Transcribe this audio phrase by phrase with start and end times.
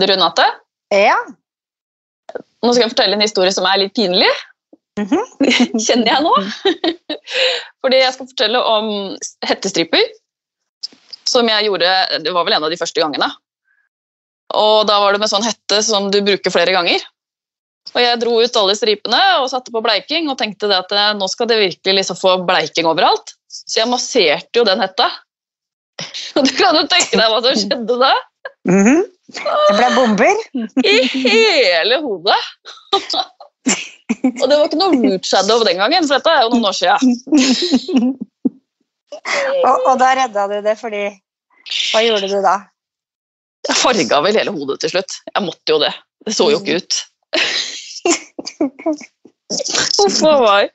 [0.00, 0.46] Du Renate?
[0.94, 1.18] Ja.
[2.62, 4.30] Nå skal jeg fortelle en historie som er litt pinlig.
[5.00, 5.24] Mm -hmm.
[5.86, 6.34] Kjenner jeg nå.
[7.82, 9.16] Fordi jeg skal fortelle om
[9.46, 10.04] hettestriper.
[11.24, 13.30] Som jeg gjorde Det var vel en av de første gangene.
[14.54, 17.00] Og da var det med sånn hette som du bruker flere ganger.
[17.94, 21.14] Og jeg dro ut alle stripene og satte på bleiking og tenkte det at eh,
[21.18, 23.34] nå skal det virkelig liksom få bleiking overalt.
[23.48, 25.10] Så jeg masserte jo den hetta.
[26.36, 28.12] Og du kan jo tenke deg hva som skjedde da.
[28.68, 29.02] Mm -hmm.
[29.32, 30.36] Det ble bomber?
[30.84, 32.40] I hele hodet.
[34.22, 36.76] Og det var ikke noe root shadow den gangen, for dette er jo noen år
[36.76, 37.06] siden.
[39.68, 41.04] og, og da redda du det fordi
[41.92, 42.56] Hva gjorde du da?
[43.68, 45.12] Jeg farga vel hele hodet til slutt.
[45.30, 45.92] Jeg måtte jo det.
[46.26, 46.92] Det så jo ikke ut.
[50.02, 50.72] Uff a meg.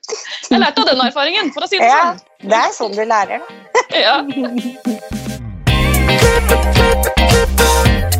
[0.48, 2.48] Jeg lærte av den erfaringen, for å si det Ja, sånn.
[2.48, 3.40] det er sånn du lærer.
[3.92, 4.16] Ja.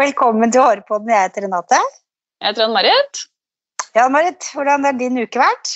[0.00, 1.10] Velkommen til Hårpodden.
[1.12, 1.80] Jeg heter Renate.
[2.40, 3.20] Jeg heter Ann-Marit.
[3.96, 5.72] Ja, Marit, hvordan har din uke vært?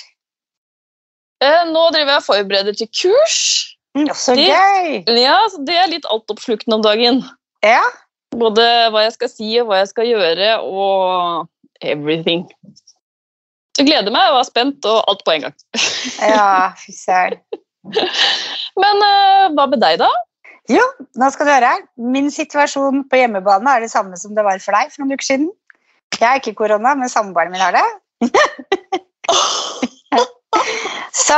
[1.43, 3.37] Eh, Nå driver jeg og forbereder til kurs.
[3.95, 5.03] Mm, Så Det- gøy!
[5.21, 7.23] Ja, Det er litt altoppslukende om dagen.
[7.63, 7.81] Ja,
[8.31, 11.47] Både hva jeg skal si og hva jeg skal gjøre, og
[11.81, 12.49] everything.
[13.75, 15.55] Så jeg gleder meg og er spent, og alt på en gang.
[16.33, 17.41] ja fy søren.
[18.81, 20.07] Men eh, hva med deg, da?
[20.71, 20.81] Jo,
[21.19, 21.73] nå skal du høre.
[22.15, 25.27] Min situasjon på hjemmebane er det samme som det var for deg for noen uker
[25.27, 25.51] siden.
[26.15, 27.85] Jeg har ikke korona, men samboeren min har det.
[31.25, 31.37] Så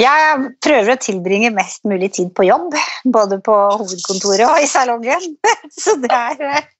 [0.00, 2.76] jeg prøver å tilbringe mest mulig tid på jobb,
[3.12, 5.34] både på hovedkontoret og i salongen.
[5.74, 6.70] Så det er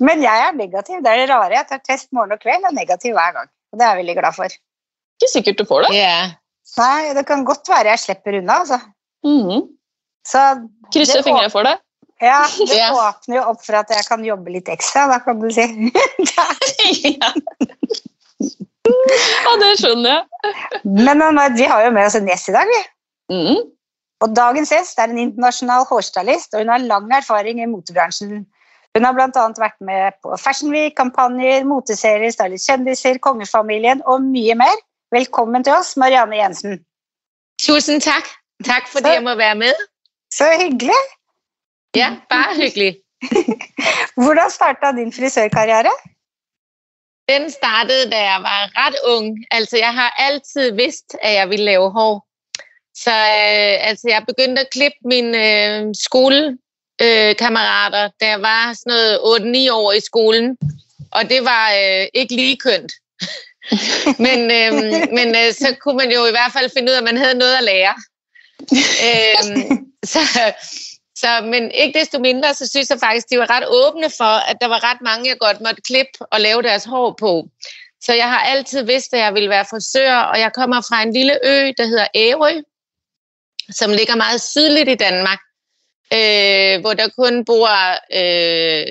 [0.00, 1.02] Men jeg er negativ.
[1.04, 1.52] Det er det rare.
[1.58, 3.48] Jeg tar test morgen og kveld og er negativ hver gang.
[3.72, 4.54] Og det er jeg veldig glad for.
[5.20, 5.90] Ikke sikkert du får det.
[5.98, 6.14] Ja.
[6.78, 8.78] Nei, det kan godt være jeg slipper unna, altså.
[9.26, 9.66] Mhm.
[10.26, 10.40] Så
[10.94, 11.76] Krysser Det- fingre for det.
[12.20, 12.90] Ja, det Ja.
[12.92, 15.64] åpner jo opp for at jeg kan jobbe litt ekstra, da kan du si.
[16.36, 16.46] ja.
[19.44, 20.24] ja, det skjønner jeg.
[20.84, 22.80] Men eh, vi har jo med oss en gjest i dag, vi.
[23.36, 23.60] Mhm.
[24.20, 28.42] Og dagens gjest er en internasjonal hårstylist, og hun har lang erfaring i motebransjen.
[28.96, 29.42] Hun har bl.a.
[29.62, 34.80] vært med på Fashion Week, kampanjer, moteserier, stylet kjendiser, kongefamilien og mye mer.
[35.14, 36.80] Velkommen til oss, Marianne Jensen.
[37.62, 38.26] Tusind tak.
[38.66, 39.74] Tak fordi Så- jeg må være med.
[40.34, 41.00] Så hyggelig.
[41.96, 42.96] Ja, bare hyggelig.
[44.22, 45.92] Hvordan starta din frisørkarriere?
[47.28, 49.38] Den startede, da jeg var ret ung.
[49.50, 52.26] Altså, jeg har altid vidst, at jeg ville lave hår.
[52.94, 56.69] Så øh, altså, jeg begyndte at klippe mine øh, skolekammerater,
[57.00, 60.56] øh, kammerater, da jeg var sådan noget 8-9 år i skolen.
[61.10, 62.92] Og det var øh, ikke lige kønt.
[64.24, 64.72] men øh,
[65.16, 67.38] men øh, så kunne man jo i hvert fald finde ud af, at man havde
[67.38, 67.94] noget at lære.
[69.06, 69.62] øh,
[70.12, 70.20] så,
[71.16, 74.56] så, men ikke desto mindre, så synes jeg faktisk, de var ret åbne for, at
[74.60, 77.48] der var ret mange, jeg godt måtte klippe og lave deres hår på.
[78.02, 81.12] Så jeg har altid vidst, at jeg ville være frisør, og jeg kommer fra en
[81.12, 82.52] lille ø, der hedder Ærø,
[83.70, 85.38] som ligger meget sydligt i Danmark,
[86.14, 87.68] øh, hvor der kun bor
[88.20, 88.86] øh,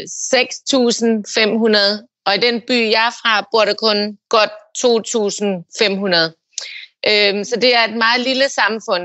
[2.02, 6.40] 6.500, og i den by, jeg er fra, bor der kun godt 2.500.
[7.10, 9.04] Øh, så det er et meget lille samfund.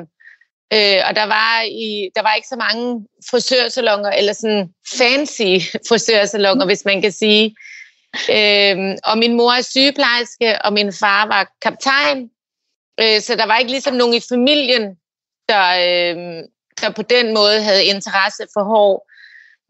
[0.73, 5.53] Øh, og der var, i, der var ikke så mange frisørsalonger, eller sådan fancy
[5.89, 7.57] frisørsalonger, hvis man kan sige.
[8.31, 12.31] Øh, og min mor er sygeplejerske, og min far var kaptajn.
[13.01, 14.97] Øh, så der var ikke ligesom nogen i familien,
[15.49, 16.43] der, øh,
[16.81, 19.11] der på den måde havde interesse for hår.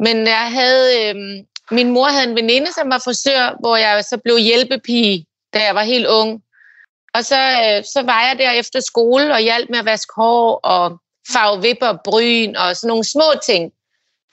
[0.03, 1.15] Men jeg havde, øh,
[1.70, 5.75] min mor havde en veninde, som var frisør, hvor jeg så blev hjælpepige, da jeg
[5.75, 6.42] var helt ung.
[7.15, 10.60] Og så, øh, så var jeg der efter skole og hjalp med at vaske hår
[10.65, 10.98] og
[11.32, 13.72] farve vipper og bryn og sådan nogle små ting.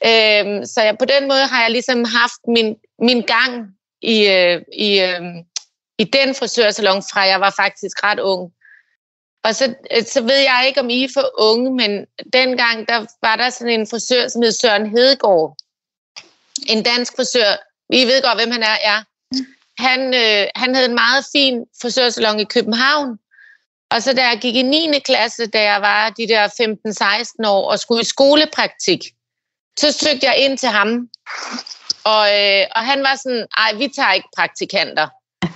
[0.06, 3.68] Øh, så jeg, på den måde har jeg ligesom haft min, min gang
[4.02, 5.22] i, øh, i, øh,
[5.98, 8.52] i den frisørsalon, fra jeg var faktisk ret ung.
[9.44, 13.06] Og så, øh, så ved jeg ikke, om I er for unge, men dengang der
[13.22, 15.58] var der sådan en frisør, som hed Søren Hedegaard.
[16.68, 17.52] En dansk frisør.
[17.90, 19.04] I ved godt, hvem han er, ja.
[19.78, 23.18] Han, øh, han havde en meget fin frisørsalon i København.
[23.92, 25.00] Og så da jeg gik i 9.
[25.00, 26.48] klasse, da jeg var de der
[27.46, 29.00] 15-16 år og skulle i skolepraktik,
[29.80, 31.10] så søgte jeg ind til ham.
[32.04, 35.08] Og, øh, og han var sådan, ej, vi tager ikke praktikanter.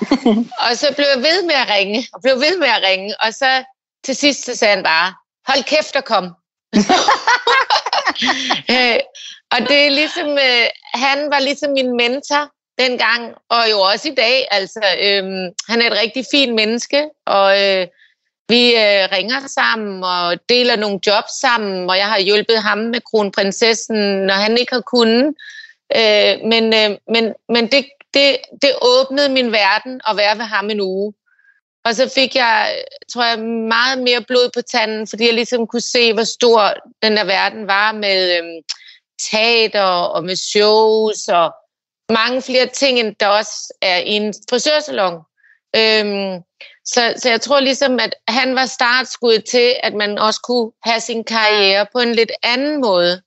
[0.66, 3.22] og så blev jeg ved med at ringe, og blev ved med at ringe.
[3.22, 3.64] Og så
[4.06, 5.14] til sidst så sagde han bare,
[5.48, 6.24] hold kæft og kom.
[8.76, 9.00] øh,
[9.52, 14.16] og det er ligesom, øh, han var ligesom min mentor, dengang, og jo også i
[14.16, 14.48] dag.
[14.52, 17.88] Altså, øhm, han er et rigtig fint menneske, og øh,
[18.50, 23.02] vi øh, ringer sammen og deler nogle jobs sammen, og jeg har hjulpet ham med
[23.02, 25.36] kronprinsessen, når han ikke har kunnet.
[25.96, 30.70] Øh, men øh, men, men det, det, det åbnede min verden at være ved ham
[30.70, 31.14] en uge.
[31.86, 32.84] Og så fik jeg,
[33.14, 33.40] tror jeg,
[33.70, 36.74] meget mere blod på tanden, fordi jeg ligesom kunne se, hvor stor
[37.04, 38.62] den der verden var med øhm,
[39.32, 39.82] teater
[40.16, 41.54] og med shows og
[42.10, 45.14] mange flere ting, end der også er i en frisørsalon.
[45.76, 46.42] Øhm,
[46.86, 51.00] så, så jeg tror ligesom, at han var startskud til, at man også kunne have
[51.00, 53.22] sin karriere på en lidt anden måde.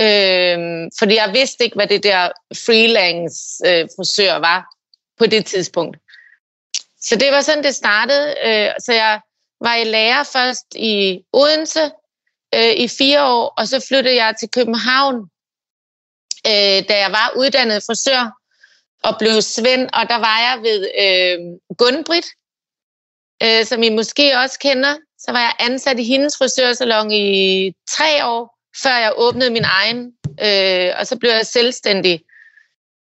[0.00, 4.66] Øhm, fordi jeg vidste ikke, hvad det der freelance øh, frisør var
[5.18, 5.96] på det tidspunkt.
[7.04, 8.34] Så det var sådan, det startede.
[8.44, 9.20] Øh, så jeg
[9.60, 11.90] var i lærer først i Odense
[12.54, 15.16] øh, i fire år, og så flyttede jeg til København,
[16.46, 18.38] øh, da jeg var uddannet frisør
[19.02, 20.80] og blev Svend, og der var jeg ved
[21.78, 22.26] Gunbrit,
[23.68, 24.96] som I måske også kender.
[25.18, 30.12] Så var jeg ansat i hendes frisørsalon i tre år, før jeg åbnede min egen,
[30.98, 32.22] og så blev jeg selvstændig.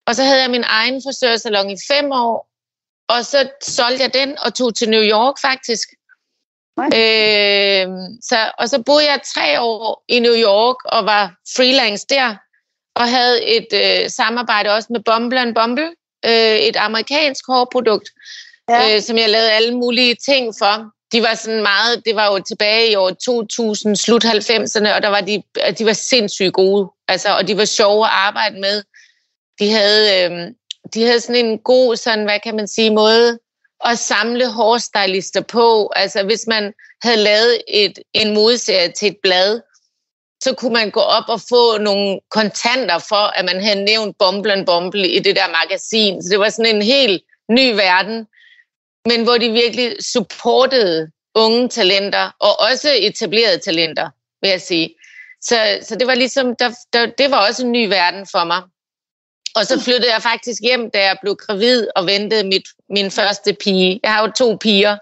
[0.07, 2.50] Og så havde jeg min egen frisørsalon i fem år,
[3.13, 5.87] og så solgte jeg den og tog til New York faktisk.
[6.79, 7.87] Øh,
[8.29, 12.35] så, og så boede jeg tre år i New York og var freelance der.
[12.95, 15.91] Og havde et øh, samarbejde også med Bumble Bumble,
[16.25, 18.09] øh, et amerikansk hårprodukt,
[18.69, 18.95] ja.
[18.95, 20.91] øh, som jeg lavede alle mulige ting for.
[21.11, 25.07] De var sådan meget, det var jo tilbage i år 2000, slut 90'erne, og der
[25.07, 25.43] var de,
[25.77, 26.89] de var sindssygt gode.
[27.07, 28.83] Altså, og de var sjove at arbejde med.
[29.59, 30.47] De havde, øh,
[30.93, 33.39] de havde sådan en god, sådan, hvad kan man sige, måde
[33.85, 35.91] at samle hårstylister på.
[35.95, 36.73] Altså hvis man
[37.03, 39.61] havde lavet et, en modserie til et blad,
[40.43, 44.65] så kunne man gå op og få nogle kontanter for, at man havde nævnt Bumble
[44.65, 46.23] Bumble i det der magasin.
[46.23, 48.27] Så det var sådan en helt ny verden,
[49.05, 54.09] men hvor de virkelig supportede unge talenter, og også etablerede talenter,
[54.41, 54.95] vil jeg sige.
[55.41, 58.61] Så, så det var ligesom, der, der, det var også en ny verden for mig.
[59.55, 63.53] Og så flyttede jeg faktisk hjem, da jeg blev gravid og ventede mit, min første
[63.53, 63.99] pige.
[64.03, 64.97] Jeg har jo to piger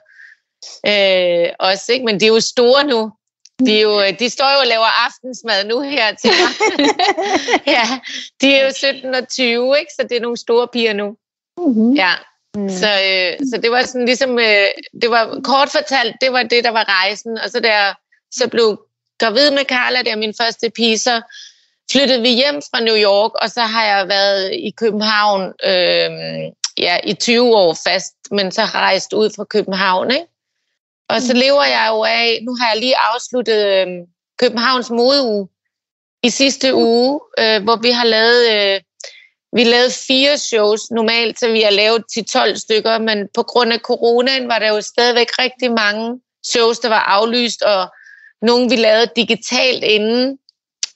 [0.86, 2.06] øh, også, ikke?
[2.06, 3.12] men de er jo store nu.
[3.66, 6.52] De, er jo, de står jo og laver aftensmad nu her til mig.
[7.76, 8.00] ja,
[8.42, 9.92] de er jo 17 og 20, ikke?
[10.00, 11.16] så det er nogle store piger nu.
[11.58, 11.94] Mm-hmm.
[11.94, 12.14] Ja.
[12.56, 12.70] Mm.
[12.70, 14.68] Så, øh, så det var sådan ligesom, øh,
[15.02, 17.38] det var kort fortalt, det var det, der var rejsen.
[17.38, 17.94] Og så der
[18.32, 18.82] så blev
[19.20, 21.22] gravid med Carla, der min første pige, så
[21.92, 26.12] flyttede vi hjem fra New York, og så har jeg været i København øh,
[26.78, 30.12] ja, i 20 år fast, men så rejst ud fra København.
[30.12, 30.26] Ikke?
[31.10, 31.40] Og så mm.
[31.40, 33.88] lever jeg jo af, nu har jeg lige afsluttet øh,
[34.40, 35.48] Københavns modeuge
[36.24, 38.82] i sidste uge, øh, hvor vi har lavet, øh,
[39.54, 43.74] vi lavede fire shows normalt, så vi har lavet til 12 stykker, men på grund
[43.74, 47.88] af coronaen var der jo stadigvæk rigtig mange shows, der var aflyst, og
[48.42, 50.38] nogle vi lavede digitalt inden,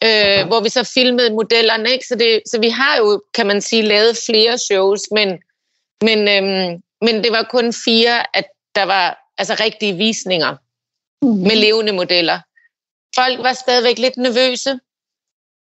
[0.05, 1.91] øh, hvor vi så filmede modellerne.
[1.91, 2.05] Ikke?
[2.07, 5.29] Så, det, så vi har jo, kan man sige, lavet flere shows, men,
[6.01, 8.45] men, øhm, men det var kun fire, at
[8.75, 10.55] der var altså rigtige visninger
[11.21, 11.29] mm.
[11.29, 12.39] med levende modeller.
[13.15, 14.79] Folk var stadigvæk lidt nervøse.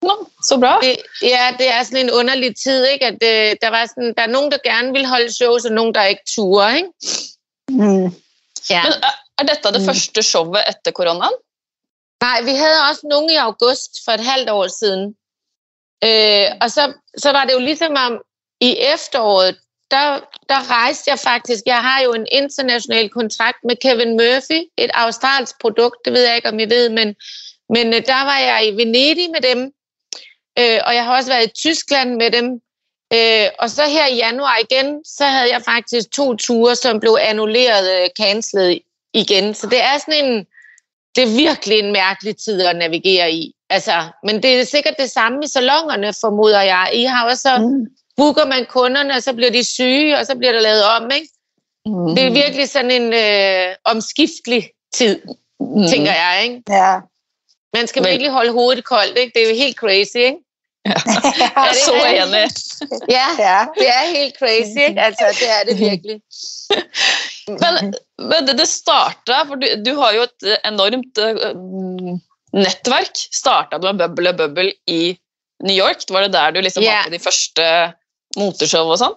[0.01, 0.79] Nå, så bra.
[0.81, 3.05] Det, ja, det er sådan en underlig tid, ikke?
[3.05, 5.95] At øh, der, var sådan, der er nogen, der gerne vil holde shows, og nogen,
[5.95, 6.89] der ikke turer, ikke?
[7.69, 8.05] Mm.
[8.69, 8.83] Ja.
[8.83, 9.85] Men er, er dette det mm.
[9.85, 11.33] første showet efter coronaen?
[12.25, 15.03] Nej, vi havde også nogen i august for et halvt år siden.
[16.07, 18.13] Øh, og så, så var det jo ligesom om
[18.61, 19.57] i efteråret,
[19.91, 20.07] der,
[20.49, 21.63] der rejste jeg faktisk.
[21.65, 26.35] Jeg har jo en international kontrakt med Kevin Murphy, et australsk produkt, det ved jeg
[26.35, 27.15] ikke, om I ved, men,
[27.69, 29.59] men øh, der var jeg i Venedig med dem,
[30.59, 32.47] øh, og jeg har også været i Tyskland med dem.
[33.13, 37.17] Øh, og så her i januar igen, så havde jeg faktisk to ture, som blev
[37.21, 38.79] annulleret, øh, cancelled
[39.13, 39.53] igen.
[39.53, 40.47] Så det er sådan en,
[41.15, 43.53] det er virkelig en mærkelig tid at navigere i.
[43.69, 43.91] Altså,
[44.23, 46.89] men det er sikkert det samme i salongerne, formoder jeg.
[46.93, 47.85] I har også, mm.
[48.17, 51.29] booker man kunderne, og så bliver de syge, og så bliver der lavet om, ikke?
[51.85, 52.15] Mm.
[52.15, 55.21] Det er virkelig sådan en øh, omskiftelig tid,
[55.59, 55.87] mm.
[55.87, 56.61] tænker jeg, ikke?
[56.69, 56.95] Ja.
[57.77, 59.31] Man skal virkelig holde hovedet koldt, ikke?
[59.35, 60.44] Det er jo helt crazy, ikke?
[60.85, 60.93] Ja,
[61.65, 62.43] er det, så enig.
[63.09, 65.01] Ja, ja, det er helt crazy, ikke?
[65.01, 66.19] Altså, det er det virkelig.
[67.61, 72.15] Men, men det, det starta, for du, du, har jo et enormt uh,
[72.57, 73.21] nettverk.
[73.37, 75.13] Starta med Bubble Bubble i
[75.61, 76.01] New York.
[76.09, 77.03] Var det der du liksom yeah.
[77.03, 77.67] var på de første
[78.39, 79.13] moteshow og sånn?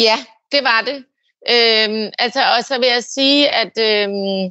[0.00, 0.16] Ja,
[0.48, 0.96] det var det.
[1.44, 4.48] Øhm, altså, og så vil jeg sige, at øhm,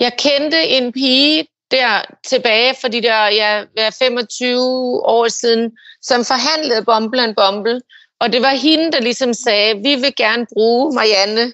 [0.00, 3.64] jeg kendte en pige der tilbage for de der ja,
[3.98, 4.60] 25
[5.06, 7.80] år siden, som forhandlede Bumble and Bumble.
[8.20, 11.52] Og det var hende, der ligesom sagde, vi vil gerne bruge Marianne,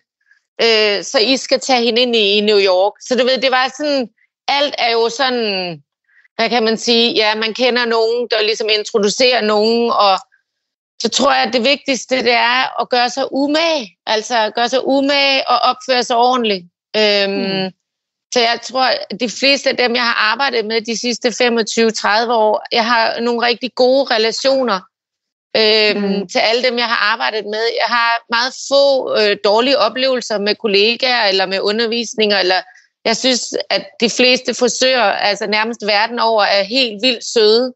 [0.63, 2.93] øh, så I skal tage hende ind i, i New York.
[3.01, 4.09] Så du ved, det var sådan,
[4.49, 5.83] alt er jo sådan,
[6.37, 10.19] hvad kan man sige, ja, man kender nogen, der ligesom introducerer nogen, og
[11.03, 13.97] så tror jeg, at det vigtigste, det er at gøre sig umage.
[14.07, 16.65] Altså gøre sig umage og opføre sig ordentligt.
[16.97, 17.71] Øhm, mm.
[18.35, 21.33] Så jeg tror, at de fleste af dem, jeg har arbejdet med de sidste 25-30
[22.33, 24.81] år, jeg har nogle rigtig gode relationer
[25.57, 26.29] øhm, mm.
[26.29, 27.65] til alle dem, jeg har arbejdet med.
[27.81, 32.39] Jeg har meget få øh, dårlige oplevelser med kollegaer eller med undervisninger.
[32.39, 32.61] Eller
[33.05, 37.73] jeg synes, at de fleste forsøger, altså nærmest verden over, er helt vildt søde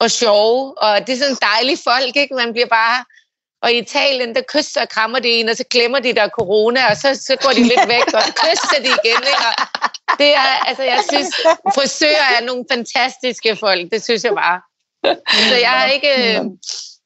[0.00, 0.78] og sjove.
[0.78, 2.34] Og det er sådan dejlige folk, ikke?
[2.34, 3.04] Man bliver bare
[3.64, 6.28] og i Italien, der kysser og krammer de en, og så glemmer de, der er
[6.28, 9.22] corona, og så, så går de lidt væk, og så kysser de igen.
[9.32, 9.44] Ikke?
[9.48, 11.28] Og det er, altså, jeg synes,
[11.74, 13.92] frisører er nogle fantastiske folk.
[13.92, 14.60] Det synes jeg bare.
[15.48, 16.38] Så jeg har ikke...
[16.38, 16.44] Øh,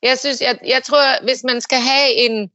[0.03, 2.51] jeg synes, jeg, jeg tror, hvis man skal have en...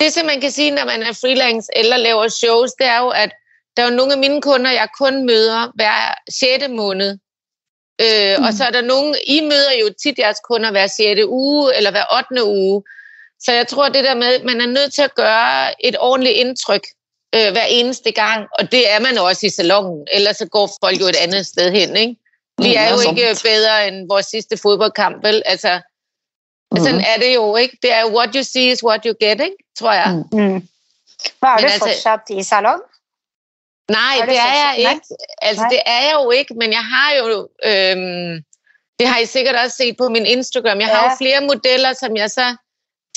[0.00, 3.08] Det, som man kan sige, når man er freelance eller laver shows, det er jo,
[3.08, 3.30] at
[3.76, 6.64] der er jo nogle af mine kunder, jeg kun møder hver 6.
[6.68, 7.18] måned.
[8.00, 8.44] Øh, mm.
[8.44, 11.20] Og så er der nogle, I møder jo tit jeres kunder hver 6.
[11.26, 12.44] uge eller hver 8.
[12.44, 12.82] uge.
[13.40, 16.34] Så jeg tror, det der med, at man er nødt til at gøre et ordentligt
[16.34, 16.86] indtryk
[17.34, 21.00] øh, hver eneste gang, og det er man også i salongen, ellers så går folk
[21.00, 22.16] jo et andet sted hen, ikke?
[22.58, 25.42] Vi er jo ikke bedre end vores sidste fodboldkamp, vel?
[25.46, 25.80] Altså,
[26.72, 26.78] mm.
[26.78, 27.78] sådan er det jo, ikke?
[27.82, 29.56] Det er what you see is what you get, ikke?
[29.78, 30.22] Tror jeg.
[30.32, 30.38] Mm.
[30.38, 30.68] mm.
[31.42, 32.80] Var det altså, fortsat i salon?
[33.90, 35.06] Nej, det, det er jeg ikke.
[35.42, 35.70] Altså, nej.
[35.70, 37.48] det er jeg jo ikke, men jeg har jo...
[37.64, 38.42] Øhm,
[38.98, 40.80] det har I sikkert også set på min Instagram.
[40.80, 40.94] Jeg ja.
[40.94, 42.56] har jo flere modeller, som jeg så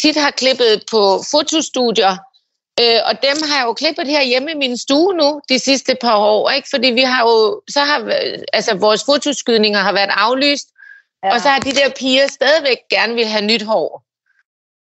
[0.01, 1.01] tit har klippet på
[1.31, 2.17] fotostudier,
[2.81, 5.95] øh, og dem har jeg jo klippet her hjemme i min stue nu de sidste
[6.01, 6.67] par år, ikke?
[6.73, 7.99] fordi vi har jo, så har,
[8.53, 10.67] altså vores fotoskydninger har været aflyst,
[11.23, 11.33] ja.
[11.33, 14.03] og så har de der piger stadigvæk gerne vil have nyt hår.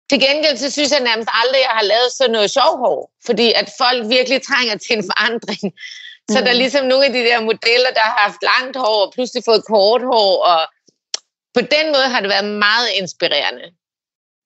[0.10, 3.12] Til gengæld så synes jeg nærmest aldrig, at jeg har lavet sådan noget sjov hår,
[3.26, 5.74] fordi at folk virkelig trænger til en forandring.
[6.32, 6.44] Så mm.
[6.44, 9.44] der er ligesom nogle af de der modeller, der har haft langt hår og pludselig
[9.46, 10.62] fået kort hår, og
[11.54, 13.66] på den måde har det været meget inspirerende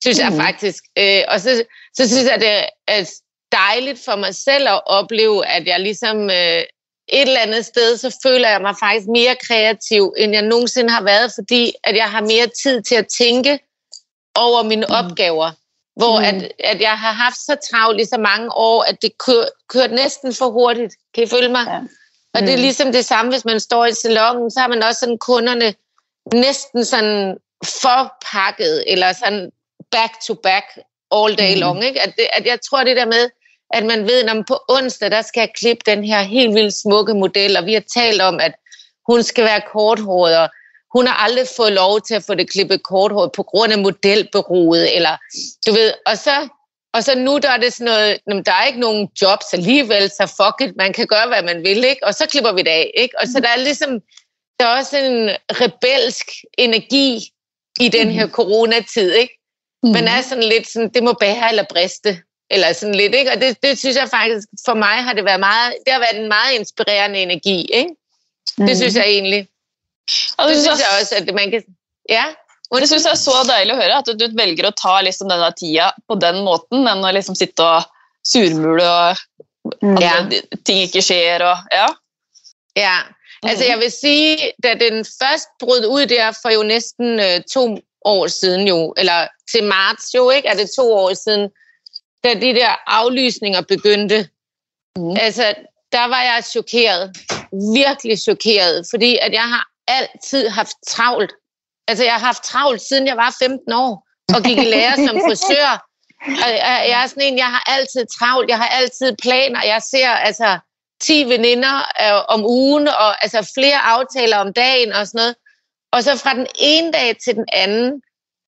[0.03, 0.25] synes mm.
[0.25, 0.83] jeg faktisk.
[0.97, 1.63] Øh, og så,
[1.97, 2.49] så synes jeg, det
[2.87, 3.11] er
[3.51, 6.63] dejligt for mig selv at opleve, at jeg ligesom øh,
[7.11, 11.03] et eller andet sted, så føler jeg mig faktisk mere kreativ, end jeg nogensinde har
[11.03, 13.59] været, fordi at jeg har mere tid til at tænke
[14.35, 14.95] over mine mm.
[14.95, 15.51] opgaver.
[15.95, 16.25] Hvor mm.
[16.25, 19.91] at, at jeg har haft så travlt i så mange år, at det kør, kørt
[19.91, 20.93] næsten for hurtigt.
[21.15, 21.65] Kan I følge mig?
[21.67, 21.79] Ja.
[21.79, 21.89] Mm.
[22.33, 22.61] Og det er mm.
[22.61, 25.73] ligesom det samme, hvis man står i salongen, så har man også sådan kunderne
[26.33, 29.51] næsten sådan forpakket, eller sådan
[29.91, 30.65] back to back
[31.11, 31.59] all day mm.
[31.59, 31.83] long.
[31.83, 32.01] Ikke?
[32.01, 33.29] At, det, at jeg tror det der med,
[33.73, 37.13] at man ved, at på onsdag, der skal jeg klippe den her helt vildt smukke
[37.13, 38.53] model, og vi har talt om, at
[39.09, 40.49] hun skal være korthåret, og
[40.95, 44.95] hun har aldrig fået lov til at få det klippet korthåret på grund af modelberoet,
[44.95, 45.17] eller
[45.67, 46.47] du ved, og så,
[46.93, 50.33] og så nu der er det sådan noget, der er ikke nogen jobs alligevel, så
[50.37, 52.03] fuck it, man kan gøre, hvad man vil, ikke?
[52.03, 52.91] og så klipper vi det af.
[52.97, 53.19] Ikke?
[53.19, 53.99] Og så der er ligesom,
[54.59, 55.29] der er også en
[55.61, 56.27] rebelsk
[56.57, 57.33] energi
[57.79, 59.38] i den her coronatid, ikke?
[59.83, 59.89] Mm.
[59.89, 62.21] Man er sådan lidt sådan, det må bære eller briste.
[62.51, 63.31] Eller sådan lidt, ikke?
[63.31, 66.21] Og det, det synes jeg faktisk, for mig har det været meget, det har været
[66.21, 67.95] en meget inspirerende energi, ikke?
[68.57, 68.67] Mm.
[68.67, 69.47] Det synes jeg egentlig.
[70.37, 71.63] Og det, det synes jeg også, at man kan...
[72.09, 72.25] Ja?
[72.71, 75.29] Og det synes jeg er så dejligt at høre, at du velger at ta liksom
[75.29, 77.87] denne tida på den måten, enn å liksom sitte og
[78.25, 79.17] surmule og
[79.81, 79.97] mm.
[79.97, 80.41] at ja.
[80.65, 81.87] ting ikke sker og ja.
[82.77, 82.97] Ja,
[83.43, 87.79] altså jeg vil sige, da den først brød ud der for jo næsten uh, to
[88.05, 90.47] år siden jo, eller til marts jo, ikke?
[90.47, 91.49] Er det to år siden,
[92.23, 94.29] da de der aflysninger begyndte.
[94.97, 95.15] Mm.
[95.19, 95.55] Altså,
[95.91, 97.17] der var jeg chokeret.
[97.75, 101.33] Virkelig chokeret, fordi at jeg har altid haft travlt.
[101.87, 105.19] Altså, jeg har haft travlt, siden jeg var 15 år, og gik i lære som
[105.27, 105.85] frisør.
[106.25, 106.49] Og
[106.91, 109.65] jeg er sådan en, jeg har altid travlt, jeg har altid planer.
[109.65, 110.59] Jeg ser altså
[111.01, 115.35] 10 veninder øh, om ugen, og altså flere aftaler om dagen og sådan noget.
[115.91, 118.01] Og så fra den ene dag til den anden,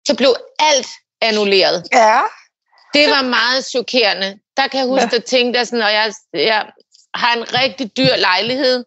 [0.08, 0.88] så blev alt
[1.22, 1.88] annulleret.
[1.94, 2.22] Ja.
[2.94, 4.40] Det var meget chokerende.
[4.58, 5.16] Der kan jeg huske ja.
[5.16, 6.72] at tænke, at sådan, og jeg, jeg
[7.14, 8.84] har en rigtig dyr lejlighed,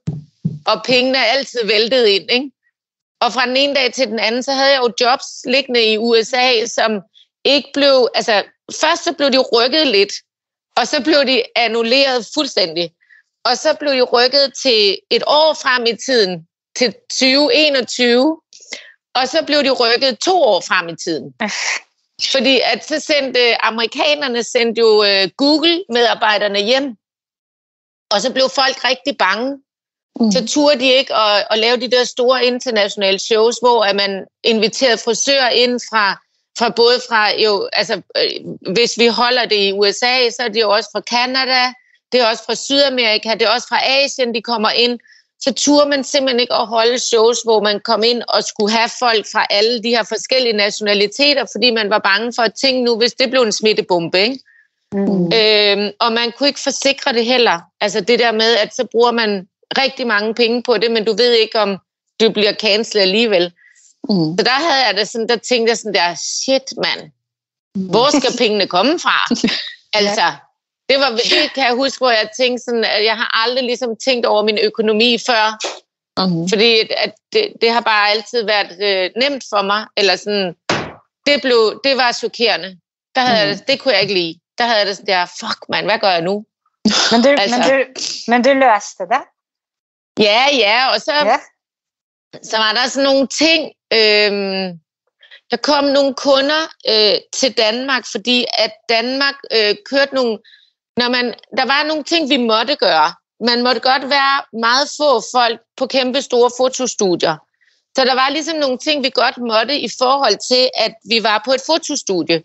[0.67, 2.31] og pengene er altid væltet ind.
[2.31, 2.51] Ikke?
[3.21, 5.99] Og fra den ene dag til den anden, så havde jeg jo jobs liggende i
[5.99, 7.01] USA, som
[7.45, 8.09] ikke blev...
[8.15, 8.43] Altså,
[8.81, 10.13] først så blev de rykket lidt,
[10.77, 12.91] og så blev de annulleret fuldstændig.
[13.45, 16.47] Og så blev de rykket til et år frem i tiden,
[16.77, 18.41] til 2021,
[19.15, 21.35] og så blev de rykket to år frem i tiden.
[22.33, 26.97] Fordi at så sendte amerikanerne sendte jo uh, Google-medarbejderne hjem,
[28.11, 29.59] og så blev folk rigtig bange.
[30.21, 30.33] Mm.
[30.33, 34.25] Så turde de ikke at, at lave de der store internationale shows, hvor at man
[34.45, 36.25] inviterede frisører ind fra
[36.59, 40.61] fra både fra, jo, altså, øh, hvis vi holder det i USA, så er det
[40.61, 41.73] jo også fra Canada,
[42.13, 44.99] det er også fra Sydamerika, det er også fra Asien, de kommer ind.
[45.45, 48.91] Så turde man simpelthen ikke at holde shows, hvor man kom ind og skulle have
[48.99, 52.97] folk fra alle de her forskellige nationaliteter, fordi man var bange for at tænke nu,
[52.97, 54.39] hvis det blev en smittebombe, ikke?
[54.93, 55.33] Mm.
[55.35, 57.61] Øhm, og man kunne ikke forsikre det heller.
[57.81, 59.49] Altså det der med, at så bruger man
[59.79, 61.79] rigtig mange penge på det, men du ved ikke, om
[62.21, 63.53] du bliver cancelled alligevel.
[64.09, 64.39] Mm.
[64.39, 67.11] Så der havde jeg det sådan, der tænkte jeg sådan der, shit mand,
[67.91, 69.19] hvor skal pengene komme fra?
[69.99, 70.27] altså,
[70.89, 73.97] det, var, det kan jeg huske, hvor jeg tænkte sådan, at jeg har aldrig ligesom
[74.05, 75.45] tænkt over min økonomi før.
[76.19, 76.49] Mm.
[76.49, 79.87] Fordi at det, det har bare altid været øh, nemt for mig.
[79.97, 80.55] Eller sådan,
[81.27, 82.79] det, blev, det var chokerende.
[83.15, 83.51] Der havde mm.
[83.51, 84.39] jeg, det kunne jeg ikke lide.
[84.59, 86.45] Der havde jeg det sådan der, fuck mand, hvad gør jeg nu?
[87.11, 87.85] Men du, altså, men du,
[88.31, 89.23] men du løste det?
[90.19, 91.39] Ja, ja, og så, ja.
[92.43, 94.81] så var der sådan nogle ting, øhm,
[95.51, 100.39] der kom nogle kunder øh, til Danmark, fordi at Danmark øh, kørte nogle,
[100.97, 103.13] når man, der var nogle ting, vi måtte gøre.
[103.41, 107.37] Man måtte godt være meget få folk på kæmpe store fotostudier.
[107.97, 111.43] Så der var ligesom nogle ting, vi godt måtte i forhold til, at vi var
[111.45, 112.43] på et fotostudie.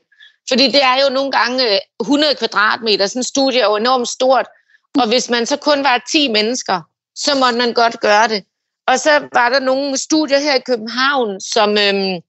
[0.50, 3.08] Fordi det er jo nogle gange øh, 100 kvadratmeter.
[3.08, 4.48] Sådan et studie er jo enormt stort.
[5.02, 6.82] Og hvis man så kun var 10 mennesker,
[7.16, 8.44] så måtte man godt gøre det.
[8.88, 12.22] Og så var der nogle studier her i København, som, øhm,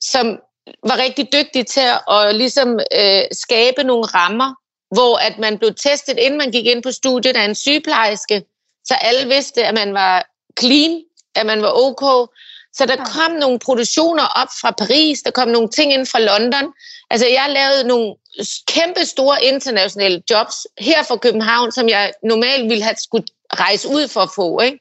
[0.00, 0.38] som
[0.84, 2.68] var rigtig dygtige til at ligesom,
[3.00, 4.54] øh, skabe nogle rammer,
[4.90, 8.42] hvor at man blev testet, inden man gik ind på studiet af en sygeplejerske,
[8.84, 10.26] så alle vidste, at man var
[10.60, 11.02] clean,
[11.34, 12.30] at man var ok.
[12.72, 16.72] Så der kom nogle produktioner op fra Paris, der kom nogle ting ind fra London.
[17.10, 18.14] Altså jeg lavede nogle
[18.66, 24.08] kæmpe store internationale jobs her fra København, som jeg normalt ville have skulle rejse ud
[24.08, 24.60] for at få.
[24.60, 24.78] Ikke?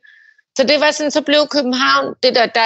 [0.58, 2.64] Så det var sådan, så blev København, det der, der,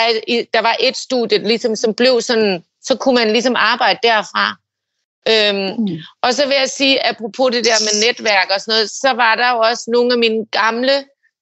[0.53, 4.55] der var et studie, ligesom, som blev sådan, så kunne man ligesom arbejde derfra.
[5.29, 5.87] Øhm, mm.
[6.21, 9.35] Og så vil jeg sige, apropos det der med netværk og sådan noget, så var
[9.35, 10.95] der jo også nogle af mine gamle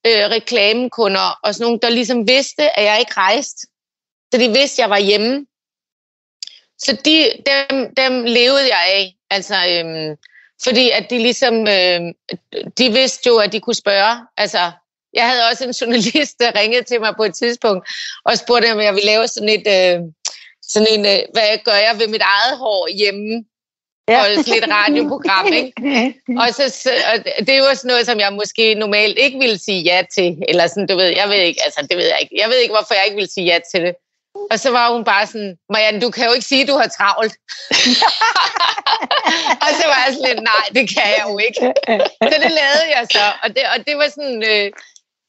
[0.07, 3.67] øh, reklamekunder, og sådan nogle, der ligesom vidste, at jeg ikke rejste.
[4.33, 5.45] Så de vidste, at jeg var hjemme.
[6.77, 9.15] Så de, dem, dem levede jeg af.
[9.29, 10.17] Altså, øhm,
[10.63, 12.01] fordi at de ligesom, øh,
[12.77, 14.27] de vidste jo, at de kunne spørge.
[14.37, 14.71] Altså,
[15.13, 17.89] jeg havde også en journalist, der ringede til mig på et tidspunkt,
[18.25, 19.99] og spurgte, om jeg ville lave sådan et, øh,
[20.61, 23.45] sådan en, øh, hvad gør jeg ved mit eget hår hjemme?
[24.09, 24.19] Ja.
[24.19, 25.73] Og sådan et radioprogram, ikke?
[26.41, 30.01] Og, så, og det var sådan noget, som jeg måske normalt ikke ville sige ja
[30.15, 30.37] til.
[30.47, 32.35] Eller sådan, du ved, jeg ved ikke, altså det ved jeg ikke.
[32.41, 33.93] Jeg ved ikke, hvorfor jeg ikke ville sige ja til det.
[34.51, 36.87] Og så var hun bare sådan, Marianne, du kan jo ikke sige, at du har
[36.97, 37.33] travlt.
[39.65, 41.61] og så var jeg sådan lidt, nej, det kan jeg jo ikke.
[42.29, 43.25] Så det lavede jeg så.
[43.43, 44.71] Og det, og det var sådan, øh,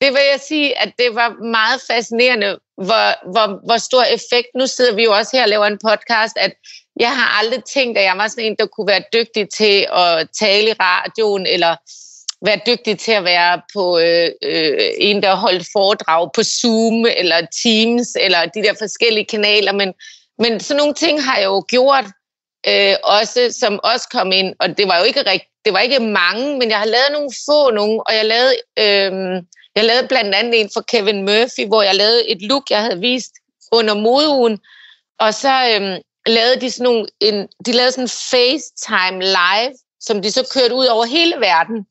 [0.02, 2.50] det vil jeg sige, at det var meget fascinerende,
[2.86, 4.48] hvor, hvor, hvor stor effekt.
[4.54, 6.52] Nu sidder vi jo også her og laver en podcast, at
[7.00, 10.28] jeg har aldrig tænkt, at jeg var sådan en, der kunne være dygtig til at
[10.40, 11.76] tale i radioen, eller
[12.44, 17.46] være dygtig til at være på øh, øh, en, der holdt foredrag på Zoom, eller
[17.62, 19.72] Teams, eller de der forskellige kanaler.
[19.72, 19.94] Men,
[20.38, 22.04] men sådan nogle ting har jeg jo gjort,
[22.68, 26.00] øh, også, som også kom ind, og det var jo ikke rigt, det var ikke
[26.00, 29.42] mange, men jeg har lavet nogle få nogle, og jeg lavede, øh,
[29.76, 33.00] jeg lavede blandt andet en for Kevin Murphy, hvor jeg lavede et look, jeg havde
[33.00, 33.32] vist
[33.72, 34.58] under modeugen,
[35.20, 40.22] og så øh, lavede de sådan nogle, en, de lavede sådan en FaceTime live, som
[40.22, 41.86] de så kørte ud over hele verden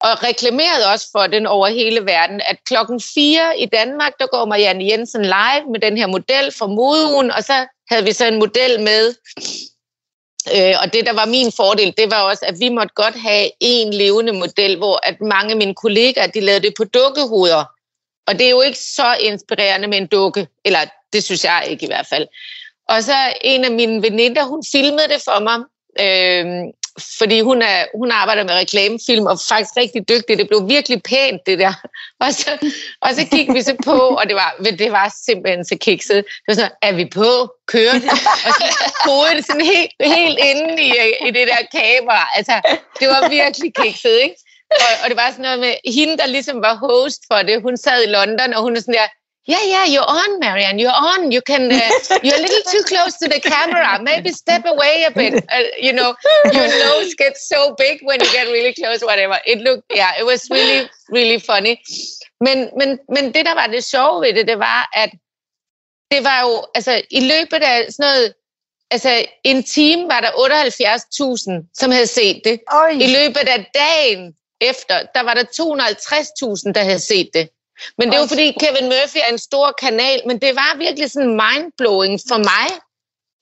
[0.00, 4.44] og reklamerede også for den over hele verden, at klokken 4 i Danmark, der går
[4.44, 8.38] Marianne Jensen live med den her model for modeugen, og så havde vi så en
[8.38, 9.14] model med.
[10.56, 13.50] Øh, og det, der var min fordel, det var også, at vi måtte godt have
[13.60, 17.64] en levende model, hvor at mange af mine kollegaer, de lavede det på dukkehoveder.
[18.26, 20.80] Og det er jo ikke så inspirerende med en dukke, eller
[21.12, 22.26] det synes jeg ikke i hvert fald.
[22.88, 25.58] Og så en af mine veninder, hun filmede det for mig,
[26.00, 26.46] øh,
[27.18, 30.38] fordi hun, er, hun arbejder med reklamefilm og faktisk rigtig dygtig.
[30.38, 31.74] Det blev virkelig pænt, det der.
[32.24, 32.50] Og så,
[33.00, 36.16] og så gik vi så på, og det var, det var simpelthen så kikset.
[36.16, 37.30] Det var sådan, er vi på?
[37.66, 37.94] Kører
[38.46, 38.66] Og så
[39.06, 40.90] hovedet sådan helt, helt inde i,
[41.26, 42.28] i det der kamera.
[42.36, 42.56] Altså,
[43.00, 44.36] det var virkelig kikset, ikke?
[44.70, 47.76] Og, og det var sådan noget med, hende, der ligesom var host for det, hun
[47.76, 49.08] sad i London, og hun er sådan der,
[49.46, 50.78] yeah, yeah, you're on, Marianne.
[50.78, 51.30] You're on.
[51.30, 51.70] You can.
[51.70, 51.78] Uh,
[52.22, 54.02] you're a little too close to the camera.
[54.02, 55.44] Maybe step away a bit.
[55.50, 56.14] Uh, you know,
[56.52, 59.02] your nose gets so big when you get really close.
[59.02, 59.38] Whatever.
[59.46, 59.84] It looked.
[59.94, 61.80] Yeah, it was really, really funny.
[62.40, 65.10] Men, men, men det, der var det sjove ved det, det var, at
[66.10, 68.34] det var jo, altså i løbet af sådan noget,
[68.90, 72.60] altså en time var der 78.000, som havde set det.
[72.72, 72.88] Oj.
[72.88, 77.48] I løbet af dagen efter, der var der 250.000, der havde set det.
[77.98, 81.10] Men det er jo fordi Kevin Murphy er en stor kanal, men det var virkelig
[81.10, 82.66] sådan mindblowing for mig,